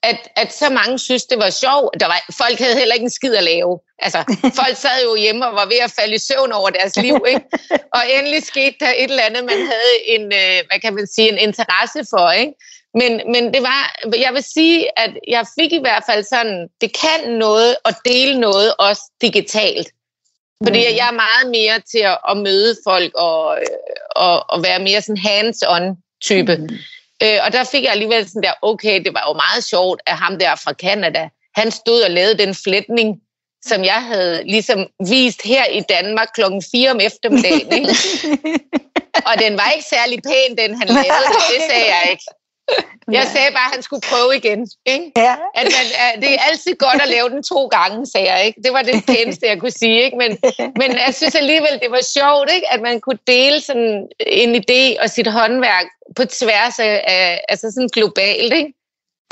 [0.02, 2.00] at, at så mange synes, det var sjovt.
[2.00, 3.78] Der var, folk havde heller ikke en skid at lave.
[3.98, 4.18] Altså,
[4.60, 7.44] folk sad jo hjemme og var ved at falde i søvn over deres liv, ikke?
[7.96, 11.28] Og endelig skete der et eller andet, man havde en, øh, hvad kan man sige,
[11.28, 12.52] en interesse for, ikke?
[12.94, 13.80] Men, men det var,
[14.18, 18.40] jeg vil sige, at jeg fik i hvert fald sådan, det kan noget at dele
[18.40, 19.88] noget også digitalt.
[20.66, 23.66] Fordi jeg er meget mere til at, at møde folk og, øh,
[24.10, 25.84] og, og være mere sådan hands-on
[26.22, 26.56] type.
[26.56, 26.68] Mm.
[27.22, 30.16] Øh, og der fik jeg alligevel sådan der, okay, det var jo meget sjovt, at
[30.16, 33.08] ham der fra Canada, han stod og lavede den flætning,
[33.64, 37.72] som jeg havde ligesom vist her i Danmark klokken 4 om eftermiddagen.
[37.72, 37.88] Ikke?
[39.28, 42.24] og den var ikke særlig pæn, den han lavede, det sagde jeg ikke.
[43.12, 44.68] Jeg sagde bare, at han skulle prøve igen.
[44.86, 45.12] Ikke?
[45.16, 45.34] Ja.
[45.54, 48.46] At man, at det er altid godt at lave den to gange, sagde jeg.
[48.46, 48.60] Ikke?
[48.64, 50.02] Det var det pæneste, jeg kunne sige.
[50.02, 50.16] Ikke?
[50.16, 50.38] Men,
[50.80, 52.72] men jeg synes alligevel, det var sjovt, ikke?
[52.72, 57.88] at man kunne dele sådan en idé og sit håndværk på tværs af, altså sådan
[57.88, 58.52] globalt.
[58.54, 58.72] Ikke?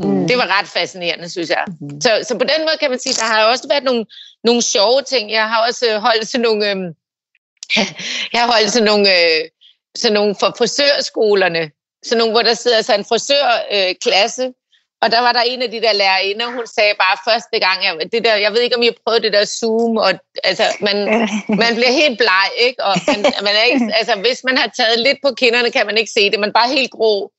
[0.03, 0.29] Mm.
[0.29, 1.65] Det var ret fascinerende, synes jeg.
[1.81, 2.01] Mm.
[2.01, 4.07] Så, så på den måde kan man sige, der har også været nogle,
[4.45, 5.31] nogle sjove ting.
[5.31, 6.71] Jeg har også holdt sådan nogle...
[6.71, 6.77] Øh,
[8.33, 9.11] jeg har holdt sådan nogle...
[9.11, 9.49] Øh,
[9.95, 11.71] sådan nogle for frisørskolerne,
[12.05, 14.53] sådan nogle, hvor der sidder så en frisørklasse, øh,
[15.03, 18.13] og der var der en af de der lærerinder, hun sagde bare første gang, jeg,
[18.13, 20.13] det der, jeg ved ikke, om I har prøvet det der Zoom, og
[20.45, 20.97] altså, man,
[21.63, 22.85] man bliver helt bleg, ikke?
[22.85, 25.99] Og man, man er ikke, altså, hvis man har taget lidt på kinderne, kan man
[25.99, 27.31] ikke se det, man er bare helt grå.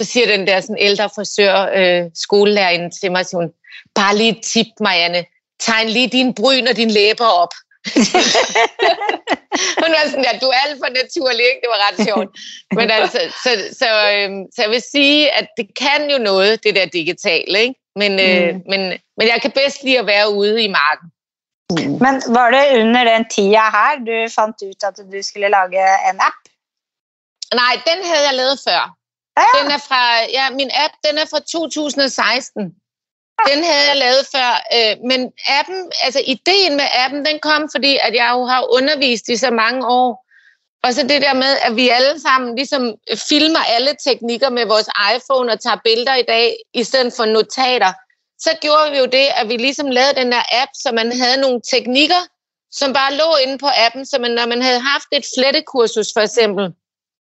[0.00, 3.50] Så siger den der sådan ældre frisør, øh, skolelærerinde til mig, hun,
[3.94, 5.24] bare lige tip, Marianne,
[5.60, 7.54] tegn lige din bryn og din læber op.
[9.82, 11.62] hun var sådan der, du er alt for naturlig, ikke?
[11.64, 12.30] Det var ret sjovt.
[12.78, 16.74] Men altså, så, så, øhm, så jeg vil sige, at det kan jo noget, det
[16.74, 17.80] der digitale, ikke?
[17.96, 18.62] Men, øh, mm.
[18.70, 18.80] men,
[19.18, 21.08] men jeg kan bedst lide at være ude i marken.
[21.70, 21.92] Mm.
[22.04, 26.18] Men var det under den tida her, du fandt ud, at du skulle lage en
[26.28, 26.42] app?
[27.60, 28.82] Nej, den havde jeg lavet før.
[29.40, 29.48] Ja.
[29.58, 30.02] Den er fra,
[30.38, 32.74] ja, min app, den er fra 2016.
[33.50, 35.20] Den havde jeg lavet før, øh, men
[35.58, 39.50] appen, altså ideen med appen, den kom, fordi at jeg jo har undervist i så
[39.50, 40.10] mange år.
[40.84, 42.94] Og så det der med, at vi alle sammen ligesom
[43.28, 47.92] filmer alle teknikker med vores iPhone og tager billeder i dag, i stedet for notater.
[48.38, 51.40] Så gjorde vi jo det, at vi ligesom lavede den der app, så man havde
[51.40, 52.22] nogle teknikker,
[52.70, 56.20] som bare lå inde på appen, så man, når man havde haft et flettekursus for
[56.20, 56.64] eksempel,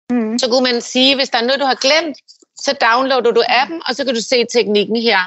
[0.09, 0.39] mm.
[0.39, 2.17] så kunne man sige, hvis der er noget, du har glemt,
[2.65, 5.19] så downloader du appen, og så kan du se teknikken her.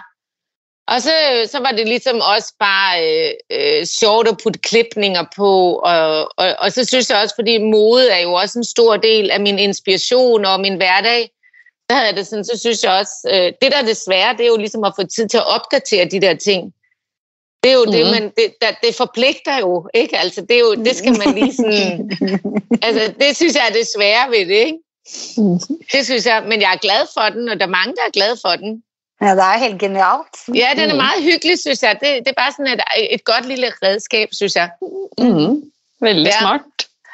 [0.89, 1.11] Og så,
[1.51, 6.55] så var det ligesom også bare øh, øh, sjovt at putte klipninger på, og, og,
[6.59, 9.59] og så synes jeg også, fordi mode er jo også en stor del af min
[9.59, 11.31] inspiration og min hverdag,
[11.91, 14.41] så, havde det sådan, så synes jeg også, øh, det der er det svære, det
[14.41, 16.73] er jo ligesom at få tid til at opdatere de der ting.
[17.63, 17.93] Det er jo mm.
[17.93, 20.19] det, man, det, der, det forpligter jo, ikke?
[20.19, 22.11] Altså, det, er jo, det skal man lige sådan...
[22.87, 24.79] altså, det synes jeg er det svære ved det, ikke?
[25.37, 25.59] Mm.
[25.93, 28.11] Det synes jeg, men jeg er glad for den, og der er mange, der er
[28.11, 28.83] glade for den.
[29.21, 30.35] Ja, det er helt genialt.
[30.55, 30.97] Ja, den er mm.
[30.97, 31.95] meget hyggelig, synes jeg.
[32.01, 34.71] Det, det er bare sådan et, et godt lille redskab, synes jeg.
[35.19, 35.73] Mm.
[36.01, 36.39] Veldig ja.
[36.41, 36.61] smart.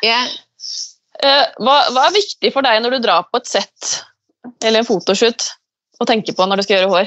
[0.02, 0.20] Ja.
[1.24, 4.04] Uh, hvad, hvad er vigtigt for dig, når du drar på et set
[4.64, 5.42] eller en fotoshoot
[6.00, 7.06] og tænker på, når du skal gøre hår?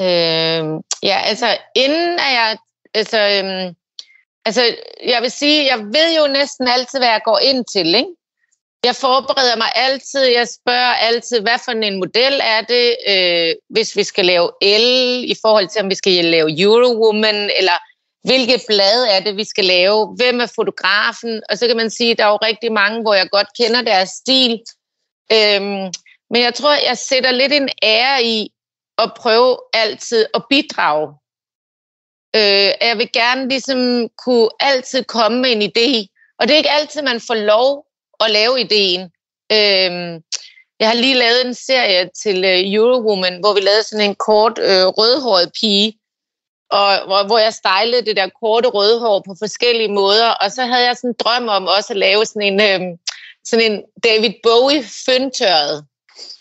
[0.00, 2.58] Uh, ja, altså, inden er jeg...
[2.94, 3.76] Altså, um,
[4.44, 8.10] altså, jeg vil sige, jeg ved jo næsten altid, hvad jeg går ind til, ikke?
[8.86, 10.24] Jeg forbereder mig altid.
[10.24, 14.88] Jeg spørger altid, hvad for en model er det, øh, hvis vi skal lave el,
[15.30, 17.76] i forhold til, om vi skal lave Eurowoman, eller
[18.28, 22.10] hvilket blad er det, vi skal lave, hvem er fotografen, og så kan man sige,
[22.10, 24.52] at der er jo rigtig mange, hvor jeg godt kender deres stil.
[25.32, 25.86] Øhm,
[26.30, 28.48] men jeg tror, jeg sætter lidt en ære i
[28.98, 31.08] at prøve altid at bidrage.
[32.36, 35.90] Øh, jeg vil gerne ligesom kunne altid komme med en idé,
[36.38, 37.85] og det er ikke altid, man får lov
[38.20, 39.00] at lave ideen.
[39.52, 40.22] Øhm,
[40.80, 44.58] jeg har lige lavet en serie til øh, Eurowoman, hvor vi lavede sådan en kort
[44.58, 45.98] øh, rødhåret pige,
[46.70, 50.84] og hvor, hvor jeg stylede det der korte rødhår på forskellige måder, og så havde
[50.86, 52.80] jeg sådan en drøm om også at lave sådan en, øh,
[53.44, 55.86] sådan en David Bowie føntørret.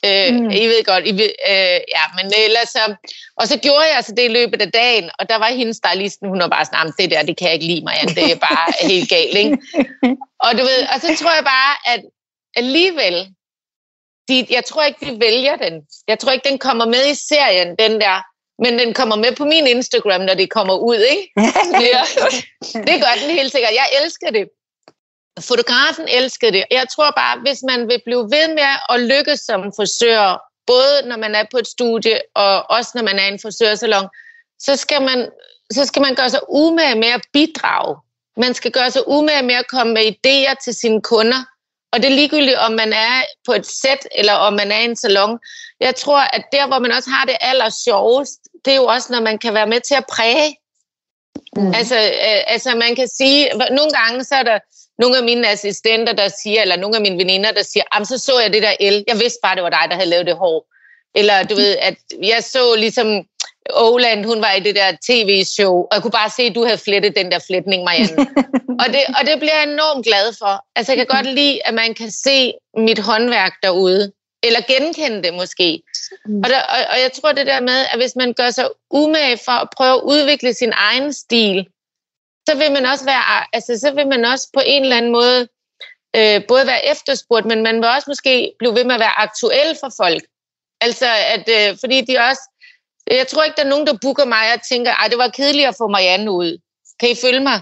[0.06, 0.50] Øh, mm.
[0.50, 2.96] I ved godt, I ved, øh, ja, men ellers så,
[3.38, 6.30] og så gjorde jeg altså det i løbet af dagen, og der var hendes stylisten,
[6.30, 8.74] hun var bare sådan, det der, det kan jeg ikke lide mig, det er bare
[8.92, 9.58] helt galt, ikke?
[10.40, 12.02] Og du ved, og så tror jeg bare, at
[12.56, 13.18] alligevel,
[14.30, 15.74] de, jeg tror ikke, de vælger den.
[16.08, 18.18] Jeg tror ikke, den kommer med i serien, den der,
[18.64, 21.32] men den kommer med på min Instagram, når det kommer ud, ikke?
[21.94, 22.04] ja.
[22.88, 23.72] Det gør den helt sikkert.
[23.72, 24.46] Jeg elsker det.
[25.40, 26.64] Fotografen elskede det.
[26.72, 31.18] Jeg tror bare, hvis man vil blive ved med at lykkes som frisør, både når
[31.18, 34.08] man er på et studie, og også når man er i en frisørsalon,
[34.60, 35.30] så skal man,
[35.72, 37.98] så skal man gøre sig umage med at bidrage.
[38.38, 41.46] Man skal gøre sig umage med at komme med idéer til sine kunder,
[41.96, 44.86] Og det er ligegyldigt, om man er på et sæt, eller om man er i
[44.86, 45.40] en salon.
[45.80, 49.14] Jeg tror, at der, hvor man også har det aller sjovest, det er jo også,
[49.14, 50.58] når man kan være med til at præge.
[51.56, 51.74] Mm.
[51.74, 54.60] Altså, øh, altså, man kan sige, nogle gange så er der
[55.00, 58.40] nogle af mine assistenter, der siger, eller nogle af mine veninder, der siger, så så
[58.40, 59.04] jeg det der el.
[59.08, 60.68] Jeg vidste bare, det var dig, der havde lavet det hår.
[61.16, 63.26] Eller du ved, at jeg så ligesom
[63.70, 66.78] Oland, hun var i det der tv-show, og jeg kunne bare se, at du havde
[66.78, 68.18] flettet den der fletning, Marianne.
[68.82, 70.66] og, det, og det bliver jeg enormt glad for.
[70.76, 74.12] Altså, jeg kan godt lide, at man kan se mit håndværk derude,
[74.44, 75.82] eller genkende det måske.
[76.26, 76.38] Mm.
[76.44, 79.38] Og, der, og, og jeg tror det der med, at hvis man gør sig umage
[79.46, 81.68] for at prøve at udvikle sin egen stil,
[82.50, 85.48] så vil man også være, altså, så vil man også på en eller anden måde
[86.16, 89.78] øh, både være efterspurgt, men man vil også måske blive ved med at være aktuel
[89.80, 90.24] for folk.
[90.82, 92.42] Altså, at, øh, fordi de også...
[93.12, 95.68] Jeg tror ikke, der er nogen, der booker mig og tænker, at det var kedeligt
[95.68, 96.58] at få Marianne ud.
[97.00, 97.62] Kan I følge mig?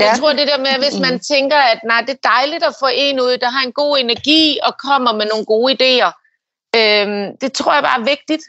[0.00, 0.04] Ja.
[0.04, 2.88] Jeg tror det der med, hvis man tænker, at nej, det er dejligt at få
[2.92, 6.10] en ud, der har en god energi og kommer med nogle gode idéer.
[6.76, 8.44] Øhm, det tror jeg bare er vigtigt.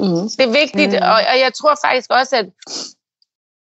[0.00, 0.28] Mm.
[0.38, 1.08] Det er vigtigt, mm.
[1.12, 2.46] og, og jeg tror faktisk også, at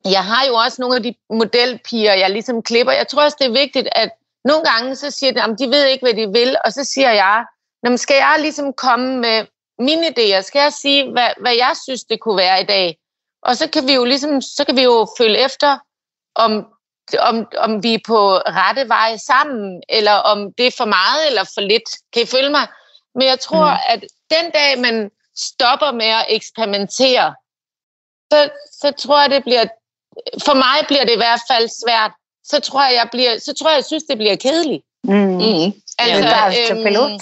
[0.04, 2.92] jeg har jo også nogle af de modelpiger, jeg ligesom klipper.
[2.92, 4.10] Jeg tror også, det er vigtigt, at
[4.44, 7.10] nogle gange så siger de, at de ved ikke, hvad de vil, og så siger
[7.10, 7.44] jeg,
[7.82, 9.46] Nå, skal jeg ligesom komme med
[9.78, 10.40] mine idéer?
[10.40, 12.98] Skal jeg sige, hvad, hvad jeg synes, det kunne være i dag?
[13.42, 15.78] Og så kan vi jo ligesom, så kan vi jo følge efter,
[16.34, 16.66] om,
[17.18, 21.44] om, om vi er på rette vej sammen, eller om det er for meget eller
[21.54, 21.88] for lidt.
[22.12, 22.66] Kan I følge mig?
[23.14, 23.80] Men jeg tror, mm.
[23.88, 27.34] at den dag, man stopper med at eksperimentere,
[28.32, 29.64] så, så tror jeg, det bliver,
[30.46, 32.12] for mig bliver det i hvert fald svært.
[32.44, 34.82] Så tror jeg, jeg, bliver, så tror jeg, jeg synes, det bliver kedeligt.
[35.04, 35.14] Mm.
[35.14, 35.72] Mm.
[35.98, 37.20] Altså, ja, øhm,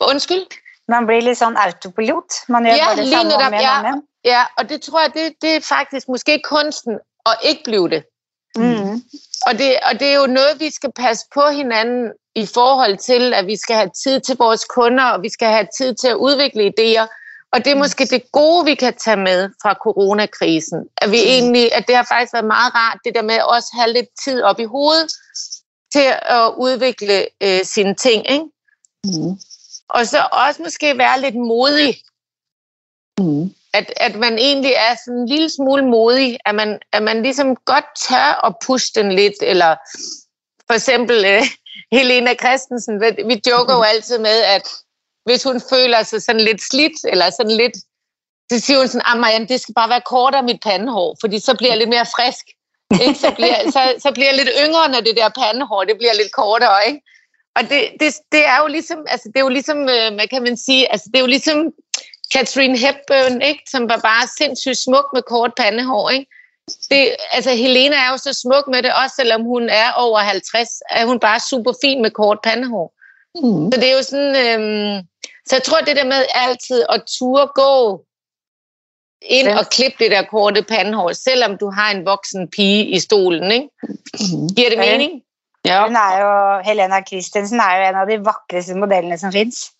[0.00, 0.46] Undskyld?
[0.88, 2.30] Man bliver lidt sådan autopilot.
[2.48, 5.10] Man gør ja, bare det samme netop, om ja, om ja, og det tror jeg,
[5.14, 8.02] det, det er faktisk måske kunsten at ikke blive det.
[8.56, 9.02] Mm.
[9.46, 13.34] Og, det, og det er jo noget, vi skal passe på hinanden i forhold til,
[13.34, 16.14] at vi skal have tid til vores kunder, og vi skal have tid til at
[16.14, 17.06] udvikle idéer.
[17.54, 20.78] Og det er måske det gode, vi kan tage med fra coronakrisen.
[20.96, 23.70] At, vi egentlig, at det har faktisk været meget rart, det der med at også
[23.74, 25.12] have lidt tid op i hovedet
[25.92, 28.30] til at udvikle øh, sine ting.
[28.30, 28.44] Ikke?
[29.04, 29.32] Mm.
[29.88, 31.96] Og så også måske være lidt modig.
[33.18, 33.54] Mm.
[33.74, 37.56] At, at man egentlig er sådan en lille smule modig, at man, at man ligesom
[37.56, 39.76] godt tør at pushe den lidt, eller
[40.66, 41.46] for eksempel uh,
[41.98, 44.83] Helena Christensen, vi joker jo altid med, at
[45.24, 47.76] hvis hun føler sig sådan lidt slidt, eller sådan lidt,
[48.52, 51.54] så siger hun sådan, ah Marianne, det skal bare være kortere mit pandehår, fordi så
[51.56, 52.44] bliver jeg lidt mere frisk.
[53.04, 53.18] Ikke?
[53.24, 56.32] Så, bliver, så, så bliver jeg lidt yngre, når det der pandehår, det bliver lidt
[56.32, 57.00] kortere, ikke?
[57.56, 60.42] Og det, det, det er jo ligesom, altså det er jo ligesom, øh, hvad kan
[60.42, 61.72] man sige, altså det er jo ligesom
[62.34, 63.62] Catherine Hepburn, ikke?
[63.70, 66.26] som var bare sindssygt smuk med kort pandehår, ikke?
[66.90, 70.68] Det, altså Helena er jo så smuk med det, også selvom hun er over 50,
[70.90, 72.94] er hun bare super fin med kort pandehår.
[73.42, 73.72] Mm.
[73.72, 75.06] Så det er jo sådan, øhm,
[75.48, 78.04] så jeg tror det der med altid at ture gå
[79.22, 79.58] ind ja.
[79.58, 83.68] og klippe det der korte pandehår, selvom du har en voksen pige i stolen, ikke?
[83.82, 84.48] Mm.
[84.56, 85.22] Giver det mening?
[85.64, 85.86] Ja.
[85.86, 89.70] Hun er jo, Helena Christensen er jo en av de vakreste modellene som fins.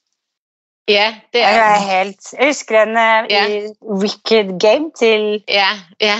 [0.88, 1.88] Ja, det er hun.
[1.88, 3.44] Helt, jeg husker henne ja.
[3.48, 3.60] i
[4.00, 6.18] Wicked Game til ja, ja.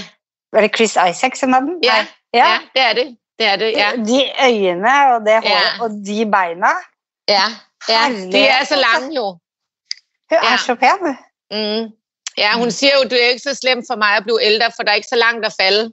[0.53, 1.79] Var det Chris Isaac som hadde den?
[1.85, 2.47] Ja, ja.
[2.47, 3.07] ja, det er det.
[3.39, 3.91] det, er det ja.
[3.97, 5.83] De øynene og det håret ja.
[5.85, 6.73] og de beina.
[7.29, 7.47] Ja,
[7.89, 8.03] ja.
[8.33, 9.39] de er så lange jo.
[10.31, 11.17] Er så pæn.
[11.51, 11.91] Mm.
[12.39, 14.83] Ja, hun siger jo, det er ikke så slemt for mig at blive ældre, for
[14.83, 15.93] der er ikke så langt at falde.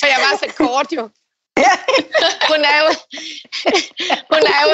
[0.00, 1.02] For jeg var så kort jo.
[2.50, 2.90] Hun er jo,
[4.32, 4.72] hun er jo,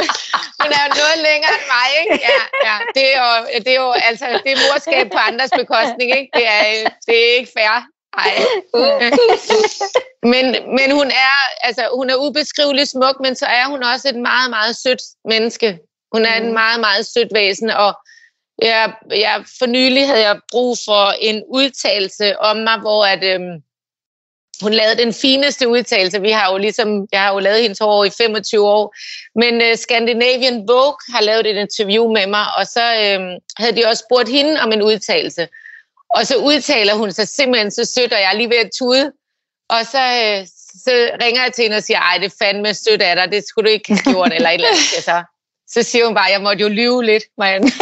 [0.63, 2.17] hun er jo noget længere end mig, ikke?
[2.29, 2.77] Ja, ja.
[2.97, 3.31] Det, er jo,
[3.65, 6.31] det er jo altså, det er morskab på andres bekostning, ikke?
[6.39, 6.63] Det er,
[7.07, 7.75] det er ikke fair.
[8.13, 8.33] Ej.
[10.33, 14.17] Men, men hun er, altså, hun er ubeskrivelig smuk, men så er hun også et
[14.17, 15.79] meget, meget sødt menneske.
[16.13, 16.53] Hun er en mm.
[16.53, 17.99] meget, meget sødt væsen, og
[18.63, 23.63] jeg, jeg, for nylig havde jeg brug for en udtalelse om mig, hvor at, øhm,
[24.63, 26.21] hun lavede den fineste udtalelse.
[26.21, 28.95] Vi har jo ligesom, jeg har jo lavet hendes hår i 25 år,
[29.35, 33.25] men uh, Scandinavian Vogue har lavet et interview med mig, og så uh,
[33.59, 35.49] havde de også spurgt hende om en udtalelse.
[36.11, 39.13] Og så udtaler hun sig simpelthen så sødt, og jeg er lige ved at tude.
[39.69, 40.47] Og så, uh,
[40.85, 40.91] så
[41.23, 43.69] ringer jeg til hende og siger, ej, det er fandme sødt af dig, det skulle
[43.69, 45.05] du ikke have gjort, eller et eller andet.
[45.05, 45.23] Så,
[45.69, 47.63] så siger hun bare, jeg måtte jo lyve lidt, man.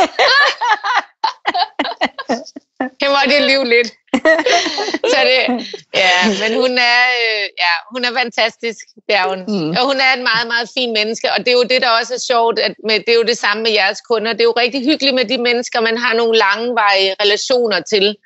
[3.03, 3.93] jeg måtte jo lyve lidt.
[5.13, 9.39] så det, ja, men hun er, øh, ja, hun er fantastisk, det er hun.
[9.49, 9.71] Mm.
[9.71, 12.15] Og hun er et meget, meget fint menneske, og det er jo det, der også
[12.15, 14.33] er sjovt, at med, det er jo det samme med jeres kunder.
[14.33, 18.17] Det er jo rigtig hyggeligt med de mennesker, man har nogle langvarige relationer til.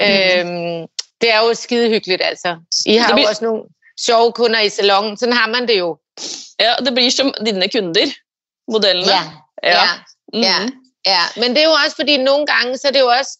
[0.00, 0.06] Mm.
[0.06, 0.86] Øhm,
[1.20, 2.56] det er jo skide hyggeligt, altså.
[2.86, 3.62] I har det jo også nogle...
[4.00, 5.16] sjove kunder i salongen.
[5.16, 5.98] Sådan har man det jo.
[6.60, 8.06] Ja, det blir som dine kunder,
[8.70, 9.30] modellerne.
[9.62, 9.84] Ja, ja,
[10.34, 10.42] Mhm.
[10.42, 10.58] ja,
[11.06, 11.22] ja.
[11.40, 13.38] Men det er jo også, fordi nogle gange, så er det jo også,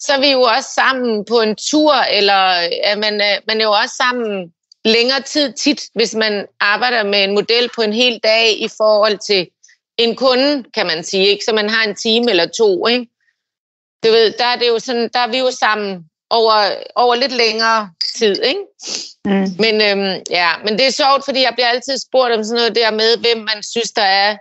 [0.00, 3.64] så er vi jo også sammen på en tur, eller ja, man, er- man er
[3.64, 4.52] jo også sammen
[4.84, 9.18] længere tid tit, hvis man arbejder med en model på en hel dag i forhold
[9.18, 9.48] til
[9.98, 11.44] en kunde, kan man sige, ikke?
[11.44, 13.06] Så man har en time eller to, ikke?
[14.04, 16.54] Du ved, der er, det jo sådan, der er vi jo sammen over,
[16.94, 18.60] over lidt længere tid, ikke?
[19.24, 19.46] Mm.
[19.58, 22.74] Men, øhm, ja, men det er sjovt, fordi jeg bliver altid spurgt om sådan noget
[22.74, 24.36] der med, hvem man synes, der er...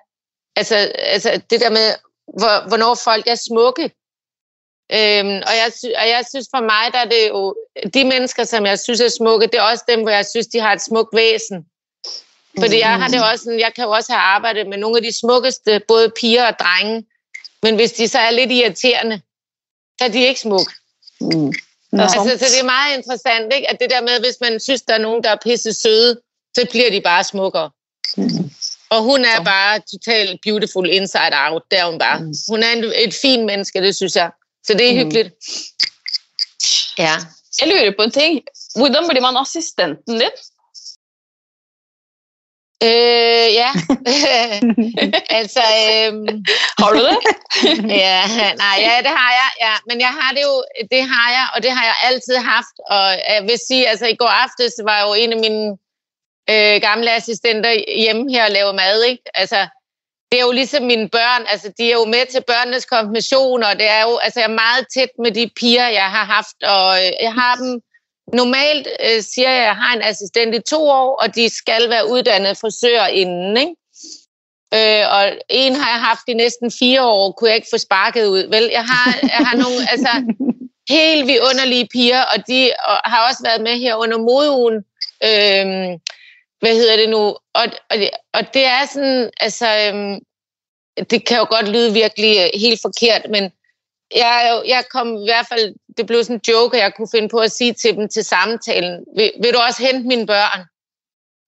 [0.56, 1.88] Altså, altså det der med,
[2.40, 3.92] hvor, hvornår folk er smukke.
[4.94, 7.56] Øhm, og, jeg, sy- og jeg synes for mig, der er det jo...
[7.94, 10.60] De mennesker, som jeg synes er smukke, det er også dem, hvor jeg synes, de
[10.60, 11.66] har et smukt væsen.
[12.60, 15.04] Fordi jeg har det også sådan, jeg kan jo også have arbejdet med nogle af
[15.04, 17.06] de smukkeste, både piger og drenge.
[17.64, 19.22] Men hvis de så er lidt irriterende,
[20.00, 20.72] så er de ikke smukke.
[21.22, 21.54] Mm.
[21.92, 22.04] Nå.
[22.04, 23.70] Altså, så det er meget interessant, ikke?
[23.70, 26.20] at det der med, hvis man synes, der er nogen, der er pisse søde,
[26.56, 27.70] så bliver de bare smukkere.
[28.18, 28.52] Mm.
[28.90, 32.20] Og hun er bare totalt beautiful inside out, der er hun bare.
[32.20, 32.34] Mm.
[32.50, 34.32] Hun er en, et fint menneske, det synes jeg.
[34.66, 34.98] Så det er Mm.
[34.98, 35.34] hyggeligt.
[36.98, 37.16] Ja.
[37.62, 38.42] Jeg lurer på en ting.
[38.76, 40.36] Hvordan blir man assistenten din?
[42.84, 43.72] Øh, ja.
[45.40, 46.28] altså, øhm,
[46.80, 47.18] Har du det?
[48.06, 48.22] ja,
[48.64, 49.50] nej, ja, det har jeg.
[49.66, 49.74] Ja.
[49.88, 52.76] Men jeg har det jo, det har jeg, og det har jeg altid haft.
[52.96, 55.78] Og jeg vil sige, altså i går aftes var jo en af mine
[56.50, 57.72] øh, gamle assistenter
[58.04, 59.24] hjemme her og lave mad, ikke?
[59.34, 59.68] Altså,
[60.32, 63.74] det er jo ligesom mine børn, altså de er jo med til børnenes konfirmation, og
[63.80, 67.06] det er jo, altså jeg er meget tæt med de piger, jeg har haft, og
[67.06, 67.82] øh, jeg har dem,
[68.34, 71.90] normalt øh, siger jeg, at jeg har en assistent i to år, og de skal
[71.90, 73.76] være uddannet frisør inden, ikke?
[74.74, 78.26] Øh, og en har jeg haft i næsten fire år, kunne jeg ikke få sparket
[78.26, 78.44] ud.
[78.56, 80.14] Vel, jeg har, jeg har nogle altså,
[80.90, 84.78] helt vidunderlige piger, og de og har også været med her under modeugen.
[85.30, 86.00] Øh,
[86.60, 87.20] hvad hedder det nu?
[87.54, 90.20] Og, og, det, og det er sådan, altså, øhm,
[91.10, 93.52] det kan jo godt lyde virkelig øh, helt forkert, men
[94.16, 97.30] jeg, jeg kom i hvert fald, det blev sådan en joke, at jeg kunne finde
[97.30, 100.66] på at sige til dem til samtalen, vil, vil du også hente mine børn?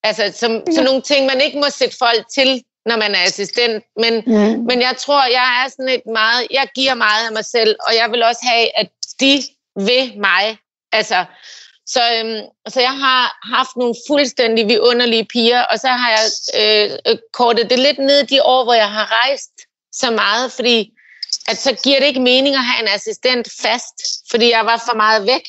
[0.04, 3.84] Altså, som, sådan nogle ting, man ikke må sætte folk til, når man er assistent,
[3.98, 4.60] men Mm.
[4.70, 7.96] men jeg tror, jeg er sådan et meget, jeg giver meget af mig selv, og
[7.96, 9.42] jeg vil også have, at de
[9.76, 10.58] vil mig.
[10.92, 11.26] Altså,
[11.94, 12.42] så, øhm,
[12.74, 13.24] så jeg har
[13.56, 16.26] haft nogle fuldstændig vidunderlige piger, og så har jeg
[16.62, 19.52] øh, kortet det lidt ned de år, hvor jeg har rejst
[19.92, 20.92] så meget, fordi
[21.48, 23.98] at så giver det ikke mening at have en assistent fast,
[24.32, 25.46] fordi jeg var for meget væk.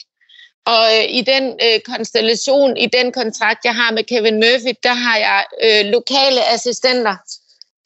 [0.66, 4.94] Og øh, i den øh, konstellation, i den kontrakt, jeg har med Kevin Murphy, der
[4.94, 7.16] har jeg øh, lokale assistenter.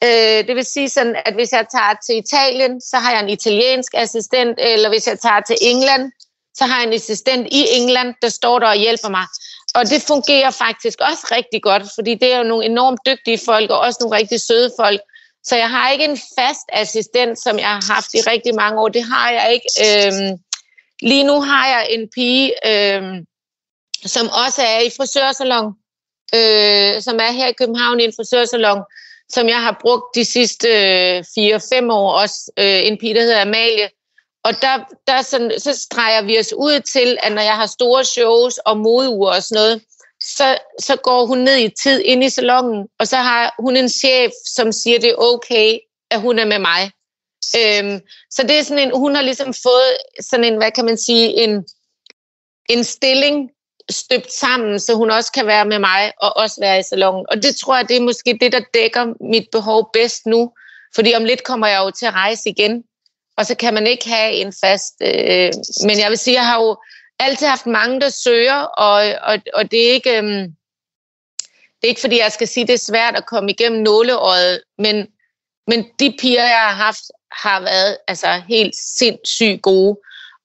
[0.03, 3.29] Øh, det vil sige sådan, at hvis jeg tager til Italien, så har jeg en
[3.29, 6.11] italiensk assistent, eller hvis jeg tager til England,
[6.57, 9.25] så har jeg en assistent i England, der står der og hjælper mig.
[9.75, 13.71] Og det fungerer faktisk også rigtig godt, fordi det er jo nogle enormt dygtige folk,
[13.71, 15.01] og også nogle rigtig søde folk.
[15.43, 18.87] Så jeg har ikke en fast assistent, som jeg har haft i rigtig mange år.
[18.87, 19.69] Det har jeg ikke.
[19.85, 20.37] Øhm,
[21.01, 23.25] lige nu har jeg en pige, øhm,
[24.05, 25.67] som også er i frisørsalon,
[26.35, 28.81] øh, som er her i København i en frisørsalon,
[29.29, 32.51] som jeg har brugt de sidste øh, 4-5 år også.
[32.59, 33.89] Øh, en pige, der hedder Amalie.
[34.47, 34.75] Og der,
[35.07, 38.77] der sådan, så streger vi os ud til, at når jeg har store shows og
[38.77, 39.81] modeuger og sådan noget,
[40.23, 43.89] så, så går hun ned i tid ind i salongen, og så har hun en
[43.89, 45.79] chef, som siger, det er okay,
[46.11, 46.91] at hun er med mig.
[47.59, 50.97] Øhm, så det er sådan en, hun har ligesom fået sådan en, hvad kan man
[50.97, 51.65] sige, en,
[52.69, 53.49] en stilling
[53.89, 57.25] støbt sammen, så hun også kan være med mig og også være i salongen.
[57.29, 60.51] Og det tror jeg, det er måske det, der dækker mit behov bedst nu.
[60.95, 62.83] Fordi om lidt kommer jeg jo til at rejse igen,
[63.37, 64.93] og så kan man ikke have en fast...
[65.01, 65.51] Øh,
[65.85, 66.77] men jeg vil sige, jeg har jo
[67.19, 70.17] altid haft mange, der søger, og, og, og det er ikke...
[70.17, 70.49] Øh,
[71.81, 75.07] det er ikke, fordi jeg skal sige, det er svært at komme igennem nåleøjet, men,
[75.67, 79.97] men de piger, jeg har haft, har været altså, helt sindssygt gode.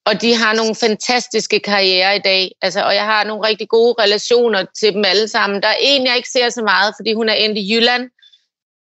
[0.05, 2.51] Og de har nogle fantastiske karrierer i dag.
[2.63, 5.63] Altså, og jeg har nogle rigtig gode relationer til dem alle sammen.
[5.63, 8.11] Der er en, jeg ikke ser så meget, fordi hun er endt i Jylland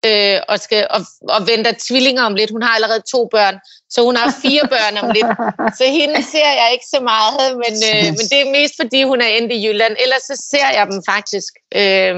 [0.07, 2.51] øh, og, skal, og, og venter tvillinger om lidt.
[2.51, 3.55] Hun har allerede to børn,
[3.89, 5.31] så hun har fire børn om lidt.
[5.77, 9.21] Så hende ser jeg ikke så meget, men, øh, men det er mest, fordi hun
[9.21, 9.95] er endt i Jylland.
[10.03, 11.53] Ellers så ser jeg dem faktisk.
[11.75, 12.15] Øh,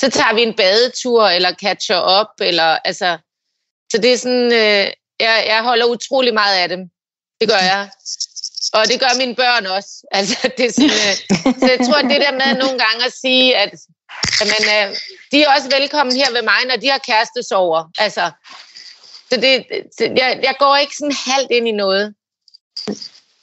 [0.00, 3.18] så tager vi en badetur, eller catcher op, eller altså...
[3.92, 4.52] Så det er sådan...
[4.52, 4.86] Øh,
[5.20, 6.80] jeg, jeg holder utrolig meget af dem.
[7.40, 7.90] Det gør jeg.
[8.72, 9.92] Og det gør mine børn også.
[10.18, 11.14] Altså, det er sådan, øh,
[11.60, 13.70] så jeg tror, det der med nogle gange at sige, at
[14.40, 14.96] jamen, øh,
[15.32, 17.90] de er også velkommen her ved mig, når de har kærestesover.
[17.98, 18.30] Altså,
[19.30, 19.66] så det,
[19.98, 22.14] det, jeg, jeg går ikke sådan halvt ind i noget.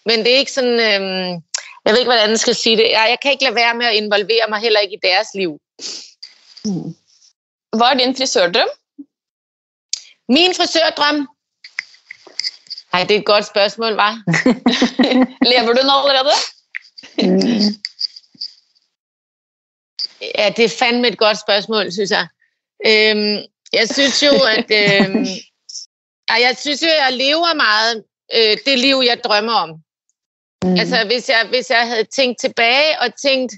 [0.06, 0.80] Men det er ikke sådan...
[0.80, 1.42] Øh,
[1.86, 2.92] jeg ved ikke, hvordan jeg skal sige det.
[2.92, 5.60] Jeg, jeg kan ikke lade være med at involvere mig heller ikke i deres liv.
[6.66, 6.96] Mm.
[7.78, 8.68] Hvad er din frisørdrøm?
[10.30, 11.28] Min frisørdrøm?
[12.94, 14.14] Nej, det er et godt spørgsmål, var.
[15.52, 16.40] Lever du den allerede?
[17.18, 17.82] Mm.
[20.38, 22.28] Ja, det er fandme et godt spørgsmål, synes jeg.
[22.86, 23.38] Øhm,
[23.74, 25.26] jeg synes jo, at øhm,
[26.30, 28.04] jeg synes jo, at jeg lever meget
[28.36, 29.70] øh, det liv, jeg drømmer om.
[30.64, 30.80] Mm.
[30.80, 33.54] Altså, hvis jeg, hvis jeg havde tænkt tilbage og tænkt,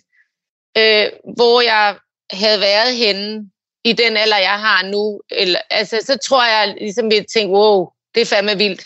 [0.77, 1.97] øh, hvor jeg
[2.31, 3.51] havde været henne
[3.83, 7.89] i den alder, jeg har nu, eller, altså, så tror jeg ligesom, ville tænke, wow,
[8.15, 8.83] det er fandme vildt.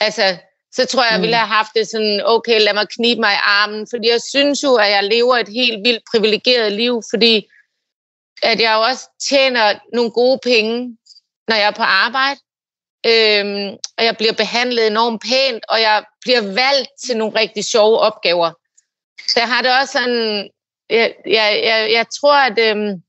[0.00, 0.36] Altså,
[0.76, 1.38] så tror jeg, jeg ville mm.
[1.38, 4.74] have haft det sådan, okay, lad mig knibe mig i armen, fordi jeg synes jo,
[4.74, 7.48] at jeg lever et helt vildt privilegeret liv, fordi
[8.42, 10.96] at jeg også tjener nogle gode penge,
[11.48, 12.40] når jeg er på arbejde,
[13.06, 17.98] øhm, og jeg bliver behandlet enormt pænt, og jeg bliver valgt til nogle rigtig sjove
[17.98, 18.50] opgaver.
[19.28, 20.50] Så jeg har det også sådan,
[20.90, 23.02] jeg, jeg, jeg, jeg tror, at, øhm,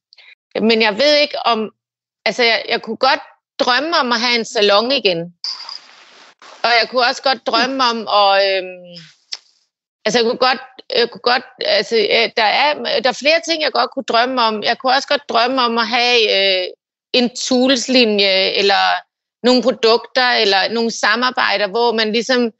[0.61, 1.71] men jeg ved ikke om,
[2.25, 3.21] altså jeg, jeg kunne godt
[3.59, 5.33] drømme om at have en salon igen.
[6.63, 8.31] Og jeg kunne også godt drømme om at...
[8.47, 8.95] Øhm,
[10.05, 10.61] altså, jeg kunne godt...
[10.95, 14.41] Jeg kunne godt altså, øh, der, er, der er flere ting, jeg godt kunne drømme
[14.41, 14.63] om.
[14.63, 16.67] Jeg kunne også godt drømme om at have øh,
[17.13, 18.83] en toolslinje, eller
[19.43, 22.51] nogle produkter, eller nogle samarbejder, hvor man ligesom...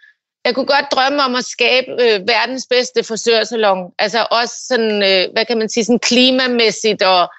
[0.45, 3.91] Jeg kunne godt drømme om at skabe øh, verdens bedste frisørsalon.
[4.00, 7.34] Altså også sådan, øh, hvad kan man sige, sådan klimamæssigt og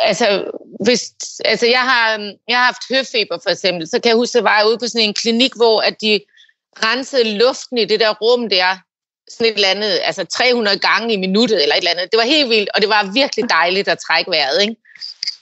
[0.00, 0.44] altså,
[0.80, 1.12] hvis,
[1.44, 2.08] altså jeg, har,
[2.48, 4.88] jeg har haft høfeber for eksempel, så kan jeg huske, at jeg var ude på
[4.88, 6.20] sådan en klinik, hvor at de
[6.82, 8.78] rensede luften i det der rum der,
[9.30, 12.12] sådan et eller andet, altså 300 gange i minuttet eller et eller andet.
[12.12, 14.76] Det var helt vildt, og det var virkelig dejligt at trække vejret, ikke?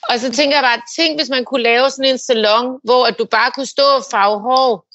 [0.09, 3.19] Og så tænker jeg bare, tænk hvis man kunne lave sådan en salon, hvor at
[3.19, 4.85] du bare kunne stå og farve hår,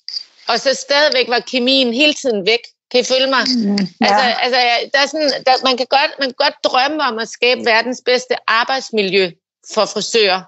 [0.48, 2.60] og så stadigvæk var kemien hele tiden væk.
[2.90, 3.44] Kan I følge mig?
[3.56, 4.06] Mm, ja.
[4.06, 4.58] altså, altså,
[4.92, 8.02] der er sådan, der, man, kan godt, man kan godt drømme om at skabe verdens
[8.04, 9.30] bedste arbejdsmiljø
[9.74, 10.42] for frisører.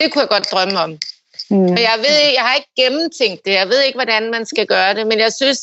[0.00, 0.98] Det kunne jeg godt drømme om.
[1.50, 1.72] Mm.
[1.72, 3.52] Og jeg ved jeg har ikke gennemtænkt det.
[3.52, 5.58] Jeg ved ikke, hvordan man skal gøre det, men jeg synes,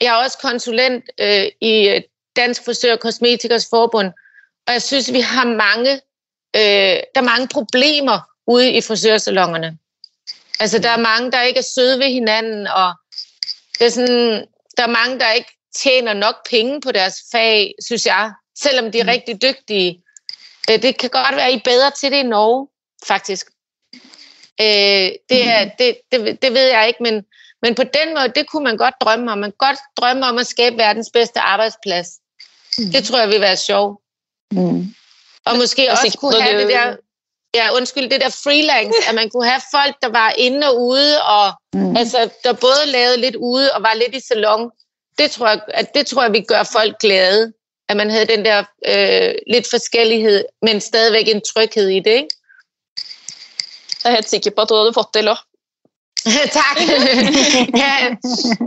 [0.00, 2.02] jeg er også konsulent øh, i øh,
[2.36, 4.12] Dansk Frisør og Kosmetikers Forbund,
[4.66, 5.92] og jeg synes, vi har mange,
[6.56, 9.78] øh, der er mange problemer ude i frisørsalongerne.
[10.60, 12.92] Altså, der er mange, der ikke er søde ved hinanden, og
[13.78, 18.06] det er sådan, der er mange, der ikke tjener nok penge på deres fag, synes
[18.06, 18.32] jeg,
[18.62, 19.08] selvom de er mm.
[19.08, 20.02] rigtig dygtige.
[20.70, 22.68] Øh, det kan godt være, at I er bedre til det i Norge,
[23.06, 23.46] faktisk.
[24.60, 25.70] Øh, det, er, mm.
[25.78, 27.24] det, det, det ved jeg ikke, men,
[27.62, 29.38] men på den måde, det kunne man godt drømme om.
[29.38, 32.08] Man kan godt drømme om at skabe verdens bedste arbejdsplads.
[32.78, 32.90] Mm.
[32.92, 34.00] Det tror jeg vil være sjovt.
[34.52, 34.94] Mm.
[35.44, 36.96] Og måske også kunne have det der,
[37.54, 41.22] ja, undskyld, det der freelance, at man kunne have folk, der var inde og ude,
[41.22, 41.96] og mm.
[41.96, 44.70] altså, der både lavede lidt ude og var lidt i salon.
[45.18, 47.52] Det tror jeg, at det tror jeg, vi gør folk glade
[47.88, 52.28] at man havde den der øh, lidt forskellighed, men stadigvæk en tryghed i det, ikke?
[54.04, 55.44] Jeg er helt sikker på, at du havde fået det også.
[56.60, 56.76] tak.
[57.84, 57.92] ja,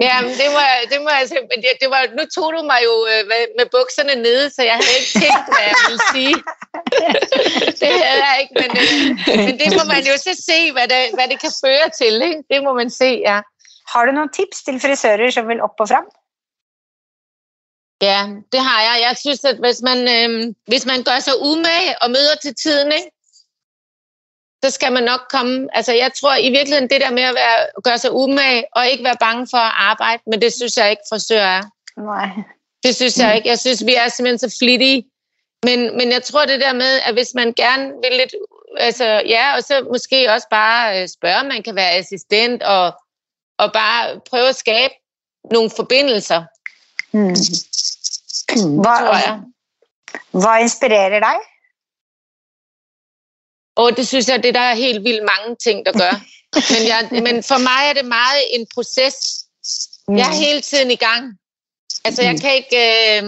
[0.07, 0.61] ja det, må,
[0.91, 3.65] det må jeg men det, det var, nu tog du mig jo øh, med, med
[3.75, 6.35] bukserne nede, så jeg havde ikke tænkt, hvad jeg ville sige.
[7.81, 8.93] det havde jeg ikke, men, øh,
[9.45, 12.13] men det må man jo så se, hvad det, hvad det kan føre til.
[12.29, 12.41] Ikke?
[12.51, 13.37] Det må man se, ja.
[13.91, 16.05] Har du nogle tips til frisører, som vil op og frem?
[18.01, 19.01] Ja, det har jeg.
[19.07, 22.91] Jeg synes, at hvis man, øh, hvis man gør sig umage og møder til tiden,
[22.91, 23.11] ikke,
[24.65, 25.67] så skal man nok komme.
[25.73, 29.03] Altså, jeg tror i virkeligheden, det der med at være, gøre sig umage og ikke
[29.03, 31.63] være bange for at arbejde, men det synes jeg ikke, frisør er.
[31.97, 32.29] Nej.
[32.83, 33.49] Det synes jeg ikke.
[33.49, 35.05] Jeg synes, vi er simpelthen så flittige.
[35.63, 38.35] Men, men jeg tror det der med, at hvis man gerne vil lidt,
[38.77, 42.93] altså ja, og så måske også bare øh, spørge, om man kan være assistent og,
[43.57, 44.93] og bare prøve at skabe
[45.51, 46.43] nogle forbindelser.
[47.13, 47.35] Mm.
[48.55, 49.41] Hvad, tror jeg.
[50.31, 51.37] Hvad inspirerer dig?
[53.75, 56.13] Og det synes jeg, det der er helt vildt mange ting, der gør.
[56.73, 59.15] men, jeg, men for mig er det meget en proces.
[60.07, 60.17] Mm.
[60.17, 61.37] Jeg er hele tiden i gang.
[62.05, 62.39] Altså, jeg mm.
[62.39, 62.77] kan ikke...
[62.77, 63.23] Øh,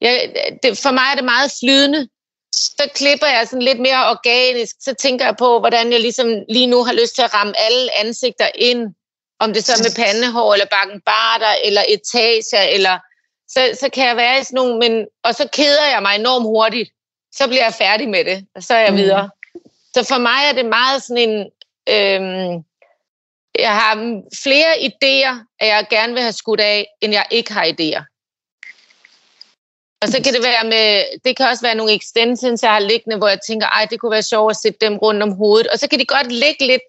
[0.00, 0.14] jeg,
[0.62, 2.08] det, for mig er det meget flydende.
[2.54, 4.76] Så klipper jeg sådan lidt mere organisk.
[4.80, 7.98] Så tænker jeg på, hvordan jeg ligesom lige nu har lyst til at ramme alle
[7.98, 8.94] ansigter ind.
[9.40, 12.98] Om det så er med pandehår, eller bakkenbarter, eller etager, eller
[13.54, 16.46] så, så kan jeg være i sådan nogle, men, og så keder jeg mig enormt
[16.46, 16.90] hurtigt.
[17.34, 18.96] Så bliver jeg færdig med det, og så er jeg mm.
[18.96, 19.30] videre.
[19.94, 21.40] Så for mig er det meget sådan en,
[21.88, 22.64] øhm,
[23.58, 27.64] jeg har flere idéer, at jeg gerne vil have skudt af, end jeg ikke har
[27.64, 28.02] idéer.
[30.02, 33.16] Og så kan det være med, det kan også være nogle extensions, jeg har liggende,
[33.16, 35.66] hvor jeg tænker, ej, det kunne være sjovt at sætte dem rundt om hovedet.
[35.66, 36.88] Og så kan de godt ligge lidt,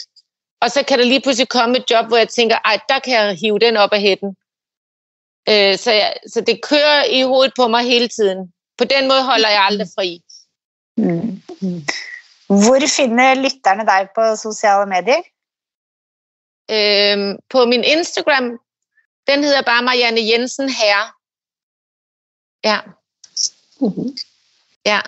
[0.61, 3.13] og så kan der lige pludselig komme et job, hvor jeg tænker, ej, der kan
[3.13, 4.35] jeg hive den op af hætten.
[5.49, 8.53] Øh, så, jeg, så det kører i hovedet på mig hele tiden.
[8.77, 10.21] På den måde holder jeg aldrig fri.
[10.97, 11.41] Mm.
[12.47, 15.21] Hvor finner lytterne dig på sociale medier?
[16.75, 18.59] Øh, på min Instagram,
[19.27, 20.99] den hedder bare Marianne Jensen her.
[22.63, 22.79] Ja.
[23.79, 24.17] Mhm.
[24.85, 25.01] Ja.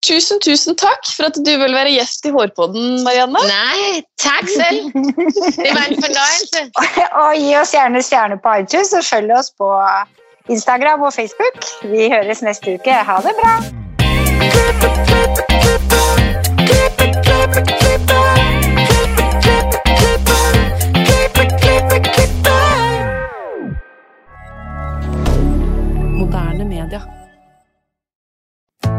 [0.00, 3.42] Tusen, tusen takk for at du vil være gjest i Hårpodden, Marianne.
[3.50, 4.86] Nej, tak selv.
[4.94, 6.62] Det var en fornøjelse.
[7.20, 9.68] og gi oss gjerne stjerne på iTunes, og følg oss på
[10.48, 11.68] Instagram og Facebook.
[11.84, 12.92] Vi høres neste uke.
[12.92, 13.54] Ha det bra!
[26.16, 27.19] Moderne media.